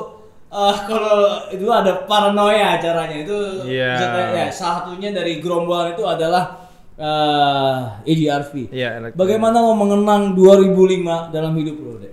[0.49, 1.19] eh kalau
[1.49, 3.97] itu ada paranoia acaranya itu Iya.
[3.97, 6.61] tanya- ya, salah satunya dari gerombolan itu adalah
[6.95, 8.69] eh EDRV.
[8.69, 12.13] Iya, elektro- Bagaimana mau mengenang 2005 dalam hidup lo, Dek?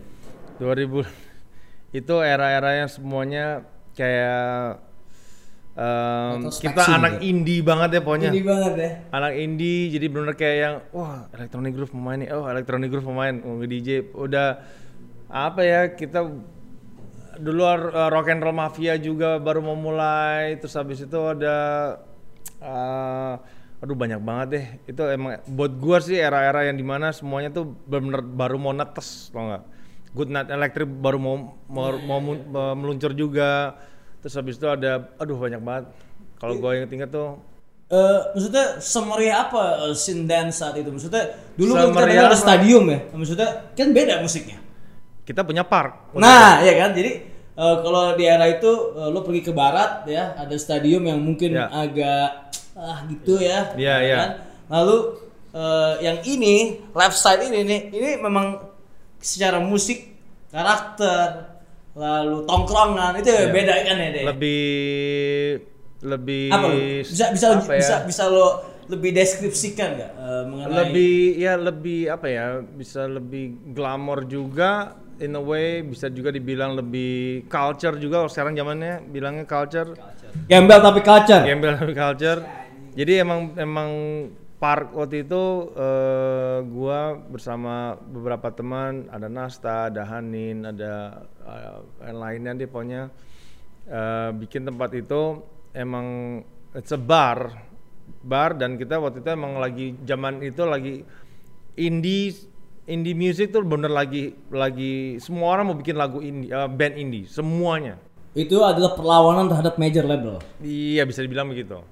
[0.56, 1.04] 2000
[1.92, 4.84] itu era-era yang semuanya kayak
[5.76, 7.28] Introspeksi kita anak gitu.
[7.36, 8.30] indie banget ya pokoknya.
[8.32, 8.90] Ini banget ya.
[9.12, 12.30] anak indie jadi bener kayak yang wah electronic groove mau main nih.
[12.32, 14.64] Oh electronic groove mau main mau DJ udah
[15.28, 16.24] apa ya kita
[17.36, 20.56] dulu uh, rock and roll mafia juga baru mau mulai.
[20.64, 21.56] Terus habis itu ada
[22.64, 23.36] uh,
[23.84, 24.66] aduh banyak banget deh.
[24.96, 29.28] Itu emang buat gua sih era-era yang di mana semuanya tuh bener baru mau netes
[29.36, 29.75] tau nggak
[30.16, 31.36] Good Night Electric baru mau
[31.68, 33.76] mau, mau mun- mau meluncur juga
[34.24, 35.86] terus habis itu ada aduh banyak banget
[36.40, 37.38] kalau gua inget-inget tuh
[37.86, 40.90] Eh, maksudnya semeriah apa eh, scene dance saat itu?
[40.90, 43.00] Maksudnya dulu kan kita ada stadium ya.
[43.14, 44.58] Maksudnya kan beda musiknya.
[45.22, 46.98] kita punya park Nah, ya kan.
[46.98, 47.12] Jadi
[47.54, 51.54] eh, kalau di era itu eh, lo pergi ke barat ya, ada stadium yang mungkin
[51.54, 51.70] Ya.
[51.70, 52.30] agak
[52.74, 53.78] ah gitu ya.
[53.78, 54.16] Iya, ya iya.
[54.18, 54.30] kan?
[54.74, 54.98] Lalu
[55.54, 56.56] eh, yang ini
[56.90, 58.46] left side ini nih, ini memang
[59.26, 60.14] secara musik,
[60.54, 61.58] karakter,
[61.98, 63.50] lalu tongkrongan itu Iya.
[63.50, 64.24] beda kan ya, Dek?
[64.30, 64.66] lebih
[66.06, 66.78] lebih Apa lo?
[67.02, 67.80] Bisa bisa apa ya?
[67.82, 68.48] bisa bisa lo
[68.86, 75.34] lebih deskripsikan nggak eh, mengenai lebih ya lebih apa ya bisa lebih glamor juga in
[75.34, 79.90] a way bisa juga dibilang lebih culture juga kalau sekarang zamannya bilangnya culture
[80.46, 81.42] gembel tapi culture.
[81.42, 82.40] gembel lebih culture
[82.94, 83.90] jadi emang emang
[84.66, 85.44] park waktu itu
[85.78, 91.78] eh, gua bersama beberapa teman ada Nasta ada Hanin ada eh,
[92.10, 93.14] yang lainnya deh pokoknya
[93.86, 95.46] eh, bikin tempat itu
[95.78, 96.42] emang
[96.74, 97.54] it's a bar
[98.26, 101.06] bar dan kita waktu itu emang lagi zaman itu lagi
[101.78, 102.34] indie
[102.90, 107.30] indie music tuh bener lagi lagi semua orang mau bikin lagu indie eh, band indie
[107.30, 108.02] semuanya
[108.36, 110.44] Itu adalah perlawanan terhadap major label.
[110.60, 111.86] iya bisa dibilang begitu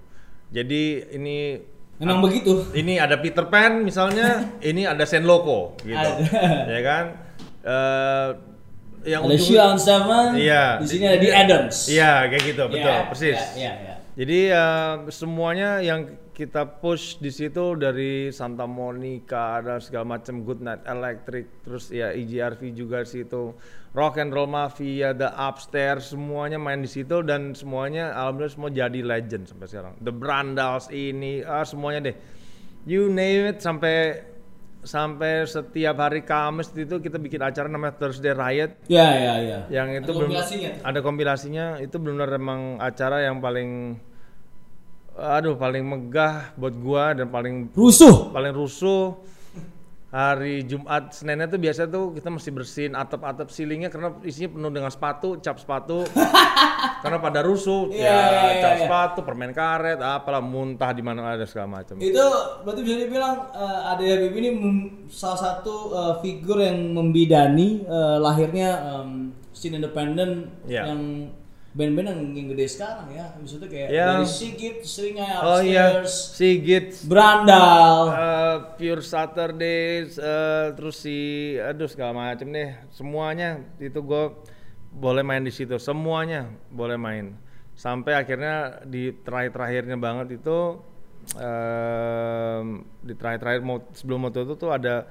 [0.49, 1.61] jadi ini
[2.05, 2.51] Memang begitu.
[2.73, 4.27] ini ada Peter Pan misalnya
[4.63, 6.69] ini ada Senloko gitu Ada.
[6.69, 7.05] ya kan
[7.63, 8.29] Eh,
[9.05, 10.27] yang Ada ujung- Sheila on Seven.
[10.35, 10.65] Iya.
[10.79, 11.75] Di sini ada di Adams.
[11.87, 13.39] Iya, kayak gitu, betul, Iya, persis.
[13.51, 13.95] Iya, iya, iya.
[14.13, 20.65] Jadi uh, semuanya yang kita push di situ dari Santa Monica ada segala macam Good
[20.65, 23.53] Night Electric, terus ya EGRV juga di situ,
[23.93, 28.99] Rock and Roll Mafia, The Upstairs semuanya main di situ dan semuanya alhamdulillah semua jadi
[28.99, 29.93] legend sampai sekarang.
[30.01, 32.15] The Brandals ini ah, semuanya deh,
[32.83, 34.25] you name it sampai
[34.83, 39.59] sampai setiap hari Kamis itu kita bikin acara namanya Thursday Riot Ya ya ya.
[39.71, 40.81] yang Ada itu belum kompilasinya tuh.
[40.83, 43.95] ada kompilasinya itu benar emang acara yang paling
[45.13, 48.33] aduh paling megah buat gua dan paling Rusuh.
[48.33, 49.13] paling rusuh
[50.13, 54.93] hari Jumat Seninnya tuh biasa tuh kita mesti bersihin atap-atap ceilingnya karena isinya penuh dengan
[54.93, 56.05] sepatu cap sepatu
[57.03, 58.81] karena pada rusuh Iya, ya iya, iya, cap iya.
[58.85, 62.25] sepatu permen karet apalah muntah di mana ada segala macam Itu
[62.61, 64.49] berarti bisa dibilang uh, Ade Habib ini
[65.09, 70.93] salah satu uh, figur yang membidani uh, lahirnya um, scene independen Iya.
[70.93, 71.01] yang
[71.73, 73.33] band-band yang, yang gede sekarang ya.
[73.33, 74.07] Maksudnya kayak Iya.
[74.13, 77.95] dari Sigit, Seringai, oh iya Upstairs, Sigit Brandal.
[78.13, 81.17] Eh, Pure Saturdays, eh, terus si,
[81.57, 84.23] aduh segala macem deh, semuanya itu gue
[84.93, 87.33] boleh main di situ, semuanya boleh main.
[87.73, 90.77] Sampai akhirnya di terakhir-terakhirnya banget itu,
[91.41, 95.09] em, di terakhir-terakhir mau sebelum moto itu tuh ada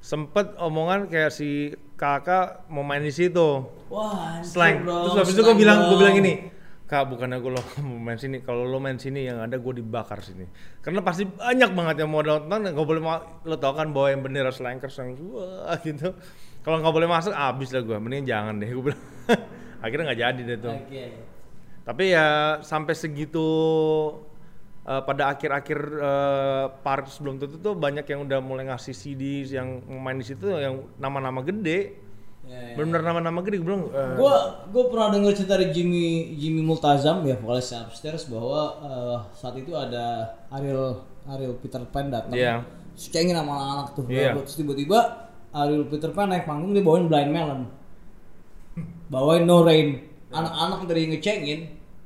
[0.00, 4.88] sempet omongan kayak si kakak mau main di situ Wah, slang.
[4.88, 6.48] dong, Terus habis itu gue bilang, gue bilang ini,
[6.88, 10.24] kak bukannya gue lo mau main sini, kalau lo main sini yang ada gue dibakar
[10.24, 10.48] sini.
[10.80, 14.24] Karena pasti banyak banget yang mau nonton, gak boleh mau, lo tau kan bawa yang
[14.24, 16.16] bendera slankers yang wah gitu.
[16.60, 17.96] Kalau nggak boleh masuk, abis lah gue.
[18.00, 19.02] Mending jangan deh, gue bilang.
[19.84, 20.74] Akhirnya nggak jadi deh tuh.
[20.76, 21.04] Oke.
[21.84, 23.46] Tapi ya sampai segitu
[24.90, 29.78] eh, pada akhir-akhir eh, part sebelum itu tuh banyak yang udah mulai ngasih CD yang
[29.86, 32.10] main di situ yang nama-nama gede.
[32.50, 32.74] Ya, ya.
[32.74, 33.86] Bener-bener nama-nama gede bilang.
[33.94, 34.34] eh, Gue
[34.74, 39.70] gue pernah dengar cerita dari Jimmy Jimmy Multazam ya vokalis Upstairs bahwa eh, saat itu
[39.78, 40.98] ada Ariel
[41.30, 42.34] Ariel Peter Pan datang.
[42.34, 42.66] Iya.
[42.98, 44.04] Cengin sama anak-anak tuh.
[44.10, 44.34] Iya.
[44.42, 44.98] Terus tiba-tiba
[45.54, 47.60] Ariel Peter Pan naik panggung dia bawain Blind Melon.
[49.10, 50.02] Bawain No Rain.
[50.30, 51.60] Anak-anak dari ngecengin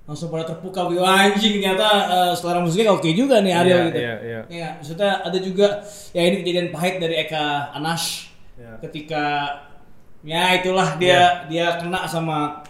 [0.04, 3.98] langsung pada terpukau gitu anjing ternyata eh, selera musiknya oke juga nih Ariel Iya, gitu.
[4.00, 4.40] iya, iya.
[4.52, 5.66] Iya, maksudnya ada juga
[6.12, 8.78] ya ini kejadian pahit dari Eka Anash Iya.
[8.84, 9.24] ketika
[10.22, 12.60] ya itulah dia dia kena sama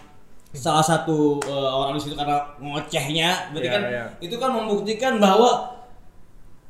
[0.55, 4.03] salah satu eh, orang di situ karena ngocehnya berarti Iya, kan iya.
[4.23, 5.75] itu kan membuktikan bahwa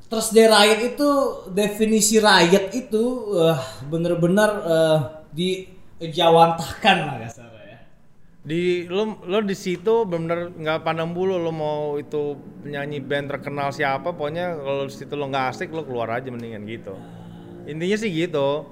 [0.05, 1.09] Thursday Riot itu
[1.53, 3.03] definisi riot itu
[3.37, 4.97] eh, bener-bener eh,
[6.01, 7.54] dijawantahkan lah kasarnya ya.
[8.45, 13.73] Di lo lo di situ benar nggak pandang bulu lo mau itu penyanyi band terkenal
[13.73, 16.93] siapa pokoknya kalau di situ lo nggak asik lo keluar aja mendingan gitu.
[17.65, 18.69] Intinya sih gitu.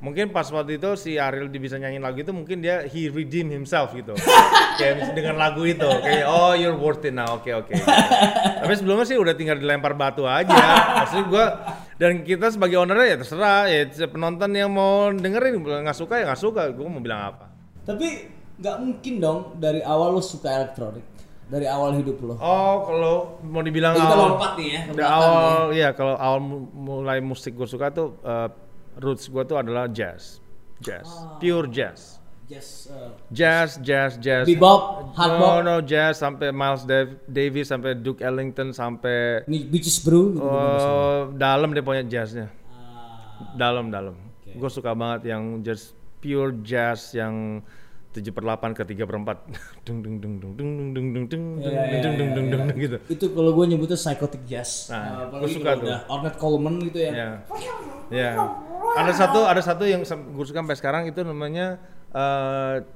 [0.00, 3.92] Mungkin pas waktu itu si Ariel bisa nyanyiin lagu itu mungkin dia he redeem himself
[3.92, 4.14] gitu.
[4.80, 5.90] Kayak dengan lagu itu.
[6.00, 7.36] Kayak oh you're worth it now.
[7.36, 7.74] Oke oke.
[8.62, 10.56] Tapi sebelumnya sih udah tinggal dilempar batu aja.
[11.02, 11.46] Maksudnya gua
[11.98, 13.66] dan kita sebagai owner ya terserah.
[13.68, 16.70] Ya penonton yang mau dengerin nggak suka ya nggak suka.
[16.72, 17.52] Gua mau bilang apa.
[17.84, 21.02] Tapi nggak mungkin dong dari awal lo suka elektronik.
[21.46, 22.34] Dari awal hidup lo.
[22.36, 26.70] Oh, kalau mau dibilang Kita awal, lompat nih ya, dari awal, ya kalau awal mu-
[26.70, 28.48] mulai musik gue suka tuh eh,
[28.96, 30.38] roots gue tuh adalah jazz,
[30.78, 34.42] jazz, pure jazz, Just uh, jazz, jazz, jazz.
[34.44, 39.98] Bebop, hard no, no, jazz sampai Miles Dav- Davis, sampai Duke Ellington, sampai ini Beaches
[40.00, 40.42] Brew gitu.
[40.44, 44.14] oh, dalam deh pokoknya jazznya, Ah, dalam dalam.
[44.46, 47.62] Gue suka banget yang jazz, pure jazz yang
[48.10, 51.24] 7 per 8 ke 3 per 4 dung dung dung dung dung dung dung dung
[51.30, 52.54] dung Iya, iya, dung dung iya, dung iya.
[52.58, 52.96] dung gitu.
[53.06, 54.90] itu kalau gue nyebutnya psychotic jazz.
[54.90, 55.88] Nah, gua apalagi suka tuh.
[56.10, 57.38] Ornette Coleman gitu ya.
[58.10, 58.30] Ya.
[58.98, 61.78] Ada satu ada satu yang gue suka sampai sekarang itu namanya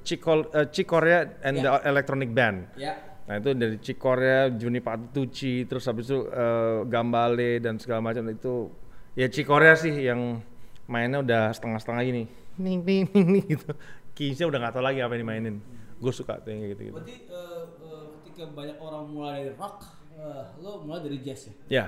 [0.03, 2.67] Chick, Col- uh, Chick Corea and the Electronic Band.
[2.75, 2.99] Ya.
[3.25, 8.27] Nah itu dari Chick Corea, Juni Patucci, terus habis itu uh, Gambale dan segala macam
[8.27, 8.69] itu
[9.15, 10.43] ya Chick Corea sih yang
[10.85, 12.25] mainnya udah setengah-setengah ini.
[12.63, 13.71] Ning ning ning ning gitu.
[14.15, 15.57] Keysnya udah nggak tahu lagi apa yang dimainin.
[15.99, 17.01] Gue suka tuh yang kayak gitu-gitu.
[17.03, 19.79] Berarti uh, uh, ketika banyak orang mulai dari rock,
[20.15, 21.55] uh, lo mulai dari jazz ya?
[21.69, 21.87] Ya.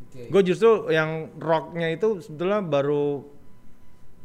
[0.00, 0.26] Oke.
[0.28, 3.22] Gue justru yang rocknya itu sebetulnya baru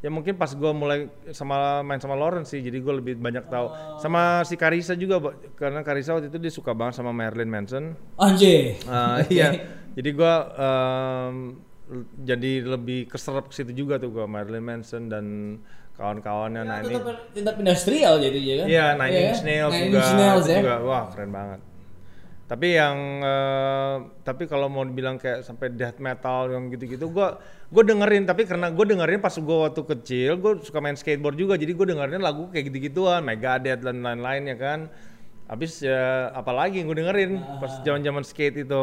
[0.03, 3.73] ya mungkin pas gue mulai sama main sama Lawrence sih jadi gue lebih banyak tahu
[3.97, 5.17] sama si Karisa juga
[5.57, 8.77] karena Karisa waktu itu dia suka banget sama Marilyn Manson Anjay.
[8.85, 9.65] Ah, iya
[9.97, 10.33] jadi gue
[11.89, 15.25] l- jadi lebih keserap ke situ juga tuh gue Marilyn Manson dan
[15.95, 16.99] kawan-kawannya nah ini
[17.31, 18.67] tetap, industrial jadi ya kan?
[18.67, 19.41] Iya, Nine Iya Inch?
[19.47, 20.59] Nails Nine juga, Inch Nails itu ya.
[20.59, 21.59] juga, wah keren banget.
[22.45, 27.41] Tapi yang, eh, tapi kalau mau dibilang kayak sampai death metal yang gitu-gitu, gua,
[27.73, 28.29] gua dengerin.
[28.29, 31.89] Tapi karena gua dengerin pas gua waktu kecil, gua suka main skateboard juga, jadi gua
[31.89, 34.79] dengerin lagu kayak gitu-gituan, Megadeth dan lain-lain ya kan.
[35.45, 38.81] Abis ya apalagi yang gue dengerin pas zaman-zaman skate itu.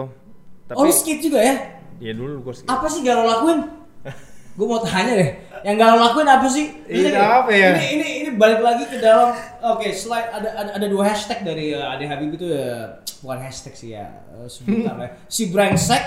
[0.70, 1.54] Tapi oh skate juga ya?
[1.98, 2.70] ya dulu gue skate.
[2.70, 3.81] Apa sih gak lo lakuin?
[4.52, 5.30] Gue mau tanya deh,
[5.64, 6.66] yang gak lo lakuin apa sih?
[6.84, 7.72] Ini- apa ya?
[7.76, 9.32] Ini, ini, ini balik lagi ke dalam,
[9.64, 13.72] oke slide ada, ada, ada dua hashtag dari uh, Ade Habib itu ya, bukan hashtag
[13.72, 15.08] sih ya, uh, sebentar ya.
[15.24, 16.02] Si brengsek,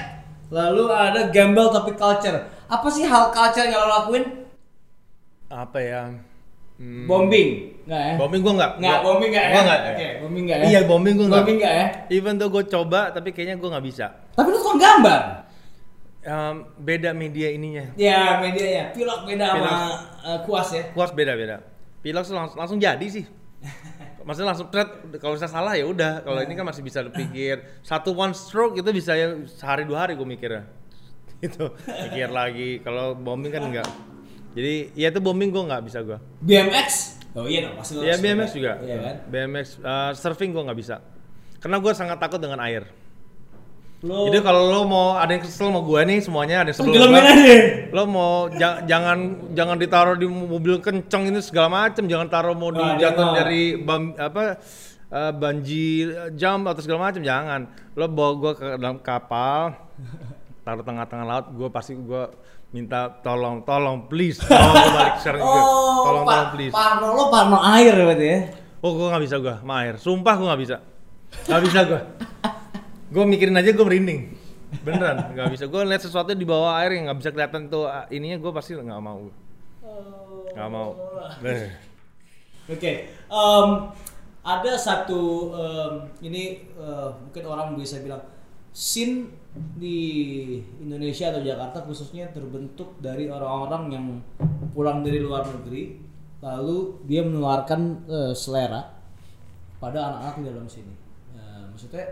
[0.53, 2.37] lalu ada gamble tapi culture.
[2.65, 4.45] Apa sih hal culture yang lo lakuin?
[5.49, 6.03] Apa ya?
[6.75, 8.13] Hmm, Bombing, nggak ya?
[8.19, 8.71] bombing gue nggak.
[8.83, 9.53] Nggak, bombing nggak ya?
[9.55, 9.79] Gue nggak.
[9.95, 10.65] Oke, bombing nggak ya?
[10.67, 11.39] Iya bombing gue nggak.
[11.39, 11.85] Bombing nggak ya?
[12.11, 14.05] Even tuh gue coba tapi kayaknya gue nggak bisa.
[14.35, 15.44] Tapi lu tukang gambar.
[16.25, 17.93] Em, beda media ininya.
[17.93, 19.93] Ya medianya, pilok beda sama Pilok.
[20.25, 20.83] uh, kuas ya.
[20.89, 21.61] Kuas beda-beda.
[22.01, 23.25] Pilox langsung, langsung jadi sih.
[24.25, 24.89] Maksudnya langsung thread,
[25.21, 26.25] kalau saya salah ya udah.
[26.25, 30.17] Kalau ini kan masih bisa pikir satu one stroke itu bisa ya sehari dua hari
[30.17, 30.65] gue mikirnya.
[31.45, 32.81] Itu mikir lagi.
[32.81, 33.85] Kalau bombing kan enggak.
[34.57, 36.17] Jadi ya itu bombing gue nggak bisa gue.
[36.41, 37.21] BMX?
[37.37, 38.57] Oh iya dong, pasti Ya BMX beda.
[38.57, 38.73] juga.
[38.81, 39.15] Iya kan?
[39.29, 41.05] BMX uh, surfing gue nggak bisa.
[41.61, 42.89] Karena gue sangat takut dengan air.
[44.03, 47.57] Lu Jadi kalau lo mau ada yang kesel sama gue nih semuanya ada yang aja.
[47.89, 49.17] lo mau ja- jangan
[49.55, 52.05] jangan ditaruh di mobil kenceng ini segala macem.
[52.05, 53.33] Jangan taruh mau dia dijatuh mah.
[53.33, 54.59] dari bam, apa
[55.07, 57.65] eh, banji jump atau segala macem jangan.
[57.93, 59.73] Lo bawa gua ke dalam kapal
[60.61, 62.29] taruh tengah-tengah laut gua pasti gua
[62.69, 65.61] minta tolong tolong please tolong balik sekarang juga.
[65.61, 66.73] Oh, tolong tolong please.
[66.75, 68.39] Parno lo Parno air berarti ya.
[68.81, 69.95] oh gua nggak bisa gua sama air.
[69.97, 70.77] Sumpah gua nggak bisa.
[71.47, 72.01] Nggak bisa gua
[73.15, 74.35] gua mikirin aja gua merinding.
[74.83, 75.17] Beneran.
[75.33, 75.63] Nggak bisa.
[75.71, 78.75] Gua lihat sesuatu di bawah air yang nggak bisa kelihatan tuh ah, ininya gua pasti
[78.75, 79.31] nggak mau.
[80.51, 80.91] Nggak mau.
[82.65, 83.69] Oke, em,
[84.41, 85.93] ada satu em,
[86.25, 88.25] ini eh, mungkin orang bisa bilang
[88.73, 90.01] scene di
[90.83, 94.05] Indonesia atau Jakarta khususnya terbentuk dari orang-orang yang
[94.75, 96.03] pulang dari luar negeri
[96.43, 98.83] lalu dia menularkan eh, selera
[99.77, 100.93] pada anak-anak di dalam sini.
[101.37, 102.05] Eh, maksudnya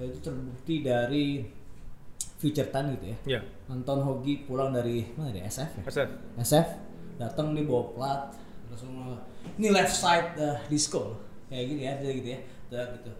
[0.00, 1.24] itu terbukti dari
[2.40, 3.16] Future Tan gitu ya.
[3.38, 5.82] ya Anton Hogi pulang dari mana dia SF ya?
[5.84, 6.06] Asal.
[6.40, 6.68] SF
[7.20, 8.22] datang nih bawa plat
[8.66, 9.20] langsung uh,
[9.60, 11.12] ini left side uh, disco
[11.46, 12.40] kayak gini ya gitu ya
[12.96, 13.12] gitu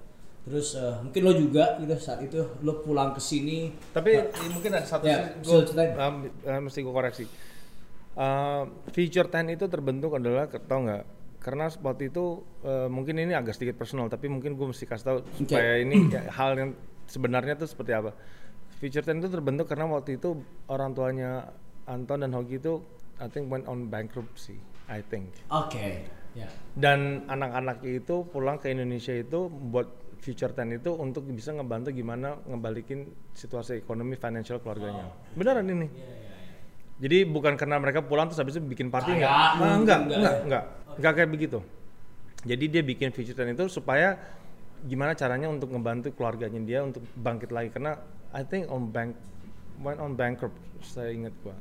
[0.42, 4.74] terus uh, mungkin lo juga gitu saat itu lo pulang ke sini Tapi eh, mungkin
[4.74, 5.92] ada satu Ya, sih gua, ceritain.
[5.94, 7.24] um, uh, mesti gue koreksi.
[8.12, 11.04] Uh, feature 10 itu terbentuk adalah tau nggak?
[11.42, 15.18] Karena waktu itu uh, mungkin ini agak sedikit personal, tapi mungkin gue mesti kasih tahu
[15.42, 16.70] supaya ini ya, hal yang
[17.10, 18.14] sebenarnya itu seperti apa.
[18.78, 20.38] Feature 10 itu terbentuk karena waktu itu
[20.70, 21.50] orang tuanya
[21.90, 22.78] Anton dan Hogi itu
[23.18, 25.34] I think went on bankruptcy, I think.
[25.50, 29.86] oke ya Dan anak-anak itu pulang ke Indonesia itu buat
[30.22, 35.10] Future 10 itu untuk bisa ngebantu gimana ngebalikin situasi ekonomi financial keluarganya.
[35.34, 35.90] Beneran ini.
[37.02, 39.26] Jadi bukan karena mereka pulang terus habis itu bikin party enggak?
[39.34, 40.42] Ah, mungkin enggak, enggak enggak, ya.
[40.46, 40.64] enggak.
[40.98, 41.58] Enggak kayak begitu.
[42.42, 44.18] Jadi dia bikin Future 10 itu supaya
[44.82, 47.94] gimana caranya untuk ngebantu keluarganya dia untuk bangkit lagi karena
[48.34, 49.14] I think on bank
[49.78, 51.54] went on bankrupt saya ingat gua.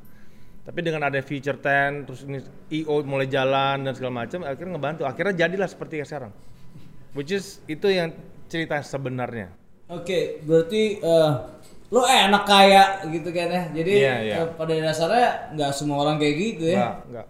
[0.62, 2.42] Tapi dengan ada Future 10 terus ini
[2.74, 5.02] IO mulai jalan dan segala macam akhirnya ngebantu.
[5.06, 6.32] Akhirnya jadilah seperti yang sekarang.
[7.14, 8.16] Which is itu yang
[8.48, 9.54] cerita sebenarnya.
[9.88, 11.52] oke berarti uh,
[11.92, 14.36] lo enak kaya gitu kan ya jadi Iya, iya.
[14.40, 17.28] uh, pada dasarnya nggak semua orang kayak gitu ya Enggak,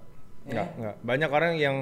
[0.52, 0.68] enggak.
[0.68, 0.96] Enggak, enggak.
[1.08, 1.76] Banyak orang yang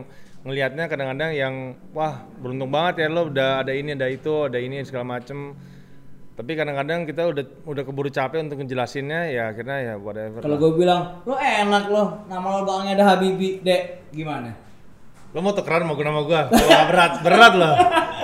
[0.46, 1.54] ngelihatnya kadang-kadang yang
[1.92, 5.58] wah beruntung banget ya lo udah ada ini ada itu ada ini segala macem.
[6.40, 10.72] Tapi kadang-kadang kita udah udah keburu capek untuk ngejelasinnya ya akhirnya ya whatever kalau gue
[10.80, 14.14] bilang lo enak lo nama lo belakangnya ada Habibi dek.
[14.16, 14.56] Gimana?
[15.36, 16.42] Lo mau tukeran mau gue nama gue
[16.90, 17.76] berat berat loh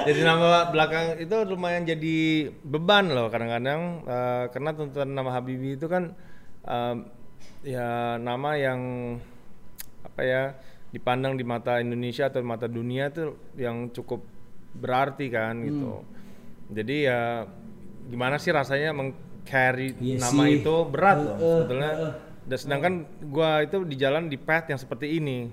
[0.05, 2.17] jadi nama belakang itu lumayan jadi
[2.61, 6.13] beban loh kadang-kadang eh, karena tuntutan nama Habibie itu kan
[6.61, 7.09] em,
[7.65, 8.79] ya nama yang
[10.15, 10.43] apa ya
[10.89, 14.23] dipandang di mata Indonesia atau mata dunia tuh yang cukup
[14.71, 16.07] berarti kan gitu.
[16.71, 17.43] Jadi ya
[18.05, 20.59] gimana sih rasanya meng-carry Iya nama sih.
[20.59, 20.75] itu?
[20.87, 21.91] Berat loh Eh, sebetulnya.
[21.91, 22.13] eh, eh.
[22.45, 22.93] dan sedangkan
[23.27, 25.51] gua itu di jalan di path yang seperti ini.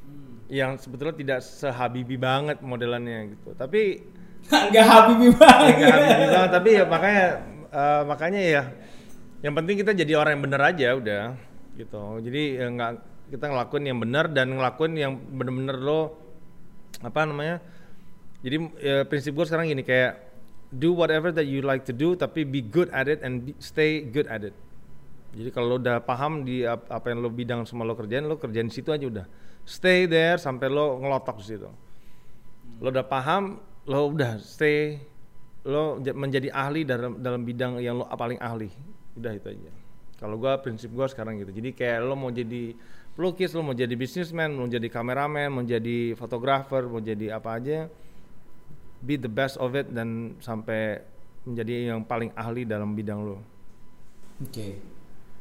[0.00, 0.42] Hmm.
[0.50, 3.54] yang sebetulnya tidak sehabibi banget modelannya gitu.
[3.54, 4.02] Tapi
[4.74, 5.74] nggak Habibi banget.
[5.78, 7.24] Nggak habibi banget tapi ya makanya
[7.70, 8.62] eh, makanya ya
[9.40, 11.24] yang penting kita jadi orang yang benar aja udah
[11.72, 12.02] gitu.
[12.20, 12.92] Jadi ya nggak
[13.30, 16.18] kita ngelakuin yang benar dan ngelakuin yang bener-bener lo
[17.00, 17.62] apa namanya
[18.40, 20.16] jadi ya, prinsip gue sekarang gini kayak
[20.72, 24.00] do whatever that you like to do tapi be good at it and be- stay
[24.06, 24.56] good at it.
[25.30, 28.40] Jadi kalau lo udah paham di ap- apa yang lo bidang semua lo kerjain lo
[28.40, 29.26] kerjain di situ aja udah.
[29.62, 31.70] Stay there sampai lo ngelotok di situ.
[32.80, 34.98] Lo udah paham lo udah stay
[35.68, 38.72] lo menjadi ahli dalam dalam bidang yang lo paling ahli.
[39.14, 39.70] Udah itu aja.
[40.16, 41.52] Kalau gua prinsip gua sekarang gitu.
[41.52, 42.72] Jadi kayak lo mau jadi
[43.20, 47.92] pelukis lo mau jadi businessman mau jadi kameramen mau jadi fotografer mau jadi apa aja
[49.04, 51.04] be the best of it dan sampai
[51.44, 53.40] menjadi yang paling ahli dalam bidang lo.
[54.40, 54.80] Oke.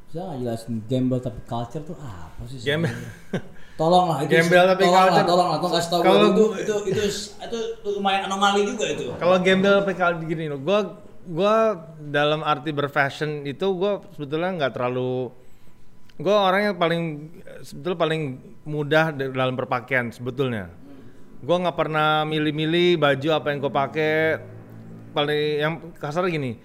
[0.09, 2.59] Bisa nggak jelasin gembel tapi culture tuh apa sih?
[2.63, 2.91] Gembel.
[2.91, 3.57] sebenarnya?
[3.79, 4.31] Tolong lah itu.
[4.31, 5.27] Gembel tapi tolong culture.
[5.27, 7.01] Tolong lah, tolong kasih tahu Kalau itu, itu, itu
[7.39, 9.05] itu itu lumayan anomali juga itu.
[9.15, 10.79] Kalau gembel PKL gini loh, gua
[11.27, 11.55] gua
[11.99, 15.31] dalam arti berfashion itu gua sebetulnya nggak terlalu
[16.19, 17.03] gua orang yang paling
[17.63, 18.21] sebetulnya paling
[18.67, 20.67] mudah dalam berpakaian sebetulnya.
[21.39, 24.15] Gua nggak pernah milih-milih baju apa yang gua pakai.
[25.09, 26.61] Paling yang kasar gini,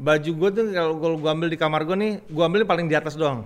[0.00, 3.18] baju gua tuh kalau gua ambil di kamar gua nih, gua ambil paling di atas
[3.18, 3.44] doang.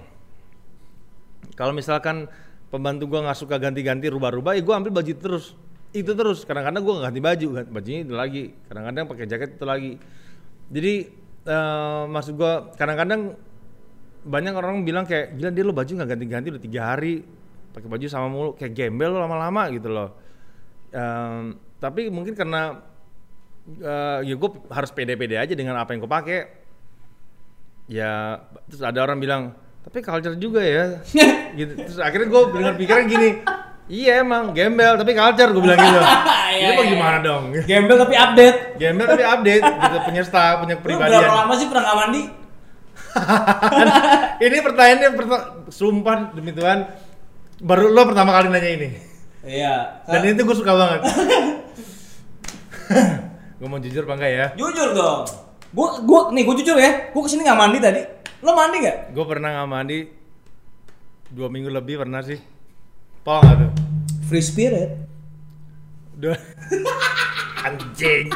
[1.59, 2.31] Kalau misalkan
[2.71, 5.57] pembantu gua nggak suka ganti-ganti rubah-rubah, ya gua ambil baju terus.
[5.91, 6.47] Itu terus.
[6.47, 8.45] Kadang-kadang gua nggak ganti baju, ganti bajunya itu lagi.
[8.71, 9.93] Kadang-kadang pakai jaket itu lagi.
[10.71, 10.95] Jadi
[11.49, 13.35] eh, maksud gua kadang-kadang
[14.21, 17.25] banyak orang bilang kayak gila dia lo baju nggak ganti-ganti udah tiga hari
[17.71, 20.13] pakai baju sama mulu kayak gembel lo lama-lama gitu loh.
[20.91, 22.83] Em, tapi mungkin karena
[23.71, 26.41] eh, ya gue harus pede-pede aja dengan apa yang gue pakai.
[27.91, 29.43] Ya terus ada orang bilang
[29.87, 31.01] tapi culture juga ya.
[31.59, 31.73] gitu.
[31.79, 33.29] Terus akhirnya gue dengan pikiran gini,
[33.89, 36.01] iya emang gembel tapi culture gue bilang gitu.
[36.51, 37.27] Iya, Ini mau iya, gimana iya.
[37.31, 37.43] dong?
[37.63, 38.59] Gembel tapi update.
[38.75, 41.21] Gembel tapi update, gitu punya style, punya Lu kepribadian.
[41.23, 42.23] berapa lama sih pernah nggak mandi?
[44.45, 46.87] ini pertanyaannya perta- sumpah demi Tuhan
[47.59, 48.89] baru lo pertama kali nanya ini
[49.41, 50.05] Iya.
[50.05, 51.01] dan itu gue suka banget
[53.57, 55.25] gue mau jujur apa enggak ya Jujur dong.
[55.71, 57.09] Gua gua nih gua jujur ya.
[57.11, 58.03] Gua ke sini nggak mandi tadi.
[58.41, 59.13] Lo mandi nggak?
[59.13, 59.99] gue pernah nggak mandi
[61.29, 62.41] dua minggu lebih pernah sih
[63.21, 63.71] Pol nggak tuh
[64.25, 64.91] Free spirit.
[66.13, 66.35] dua
[67.65, 68.33] anjing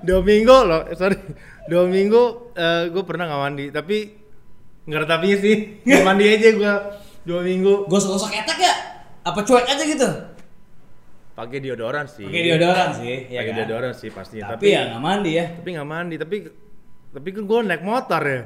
[0.00, 1.16] dua minggu loh eh, sorry
[1.64, 2.22] dua minggu
[2.88, 3.96] gue pernah nggak mandi tapi
[4.82, 5.56] nggak ada tapinya sih
[5.86, 6.74] nggak mandi aja gue
[7.22, 8.74] dua minggu Gosok-gosok ketek ya?
[9.22, 10.08] Apa cuek aja gitu?
[11.32, 13.58] pakai deodoran sih Pakai deodoran sih, ya pakai kan?
[13.58, 15.44] deodoran sih pastinya Tapi, ya nggak mandi ya.
[15.50, 16.36] tapi nggak mandi tapi
[17.08, 18.42] tapi kan gue naik motor ya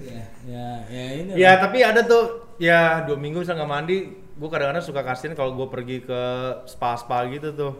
[0.00, 1.30] Ya, ya, ya ini.
[1.34, 1.56] ya lah.
[1.60, 2.24] tapi ada tuh
[2.56, 6.20] ya dua minggu bisa nggak mandi gue kadang-kadang suka kasihin kalau gue pergi ke
[6.64, 7.72] spa spa gitu tuh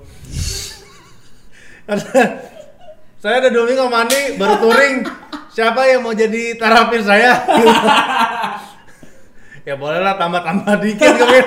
[3.21, 5.05] saya ada dua minggu mandi baru touring
[5.53, 7.37] siapa yang mau jadi terapis saya
[9.69, 11.45] ya boleh lah tambah-tambah dikit kali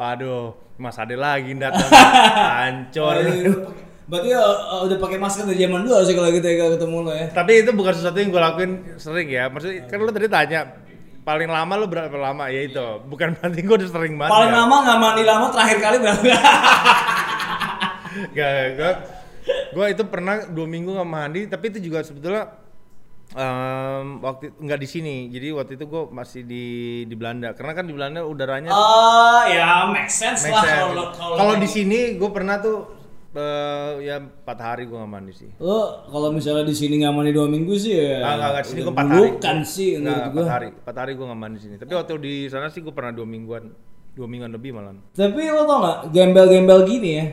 [0.00, 5.98] waduh mas ade lagi datang hancur Aduh, Berarti uh, udah pakai masker dari zaman dulu
[6.06, 7.26] sih kalau gitu ya ketemu lo ya.
[7.26, 8.70] Tapi itu bukan sesuatu yang gue lakuin
[9.02, 9.50] sering ya.
[9.50, 10.78] Maksudnya kan lu tadi tanya
[11.26, 13.02] paling lama lu berapa lama ya itu.
[13.02, 14.30] Bukan berarti gue udah sering banget.
[14.30, 14.58] Paling ya.
[14.62, 16.22] lama nggak mandi lama terakhir kali berapa?
[18.32, 18.92] Gak, gue
[19.46, 21.40] gue itu pernah dua minggu nggak mandi.
[21.46, 22.50] Tapi itu juga sebetulnya
[23.32, 25.16] em, waktu nggak di sini.
[25.28, 26.64] Jadi waktu itu gue masih di
[27.04, 27.52] di Belanda.
[27.52, 30.80] Karena kan di Belanda udaranya Oh ya make sense make lah sense.
[30.86, 32.78] kalau kalau Kalau di sini gue pernah tuh
[33.36, 35.50] eh, ya empat hari gue nggak mandi sih.
[35.58, 38.24] Lo kalau misalnya di sini nggak mandi dua minggu sih ya.
[38.24, 39.16] Ah, enggak, enggak, di sini gue empat hari.
[39.20, 40.46] bulukan sih Enggak, menurut empat gua.
[40.48, 40.68] hari.
[40.72, 41.74] Empat hari gue nggak mandi di sini.
[41.76, 43.64] Tapi waktu di sana sih gue pernah dua mingguan,
[44.16, 44.96] dua mingguan lebih malah.
[45.12, 47.26] Tapi lo tau gak, gembel-gembel gini ya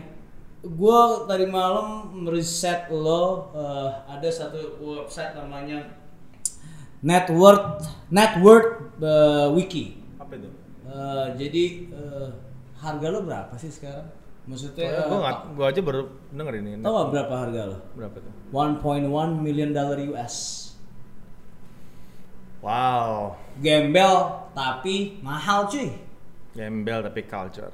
[0.64, 5.84] Gue tadi malam meriset lo eh, Ada satu website namanya
[7.03, 10.49] Network Network eh, Wiki Apa itu?
[10.88, 12.30] Eh, Jadi eh,
[12.80, 14.07] harga lo berapa sih sekarang?
[14.43, 16.01] Maksudnya gue nggak, gue aja baru
[16.36, 16.70] denger ini.
[16.84, 17.78] Tau gak berapa harga lo?
[17.95, 18.34] Berapa tuh?
[18.51, 20.64] 1.1 million dollar US
[22.64, 25.91] Wow, Gembel tapi mahal cuy
[26.54, 27.74] gembel tapi culture.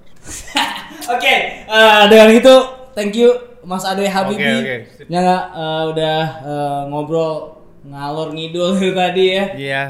[1.14, 1.36] Oke,
[1.68, 2.56] eh, dengan itu
[2.96, 3.32] thank you
[3.64, 5.06] Mas Ade Habibi Oke, oke, sip.
[5.12, 9.46] yang eh, udah eh, ngobrol ngalor ngidul tadi ya.
[9.56, 9.84] Iya.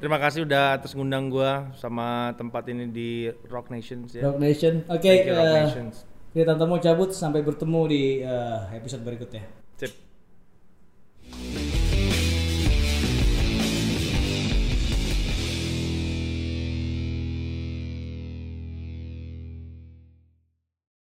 [0.00, 4.32] Terima kasih udah atas ngundang gue sama tempat ini di Rock Nations ya.
[4.32, 4.80] Rock Nation.
[4.88, 5.94] Oke, Thank you, Rock eh, Nations.
[6.32, 9.44] kita mau cabut sampai bertemu di eh, episode berikutnya.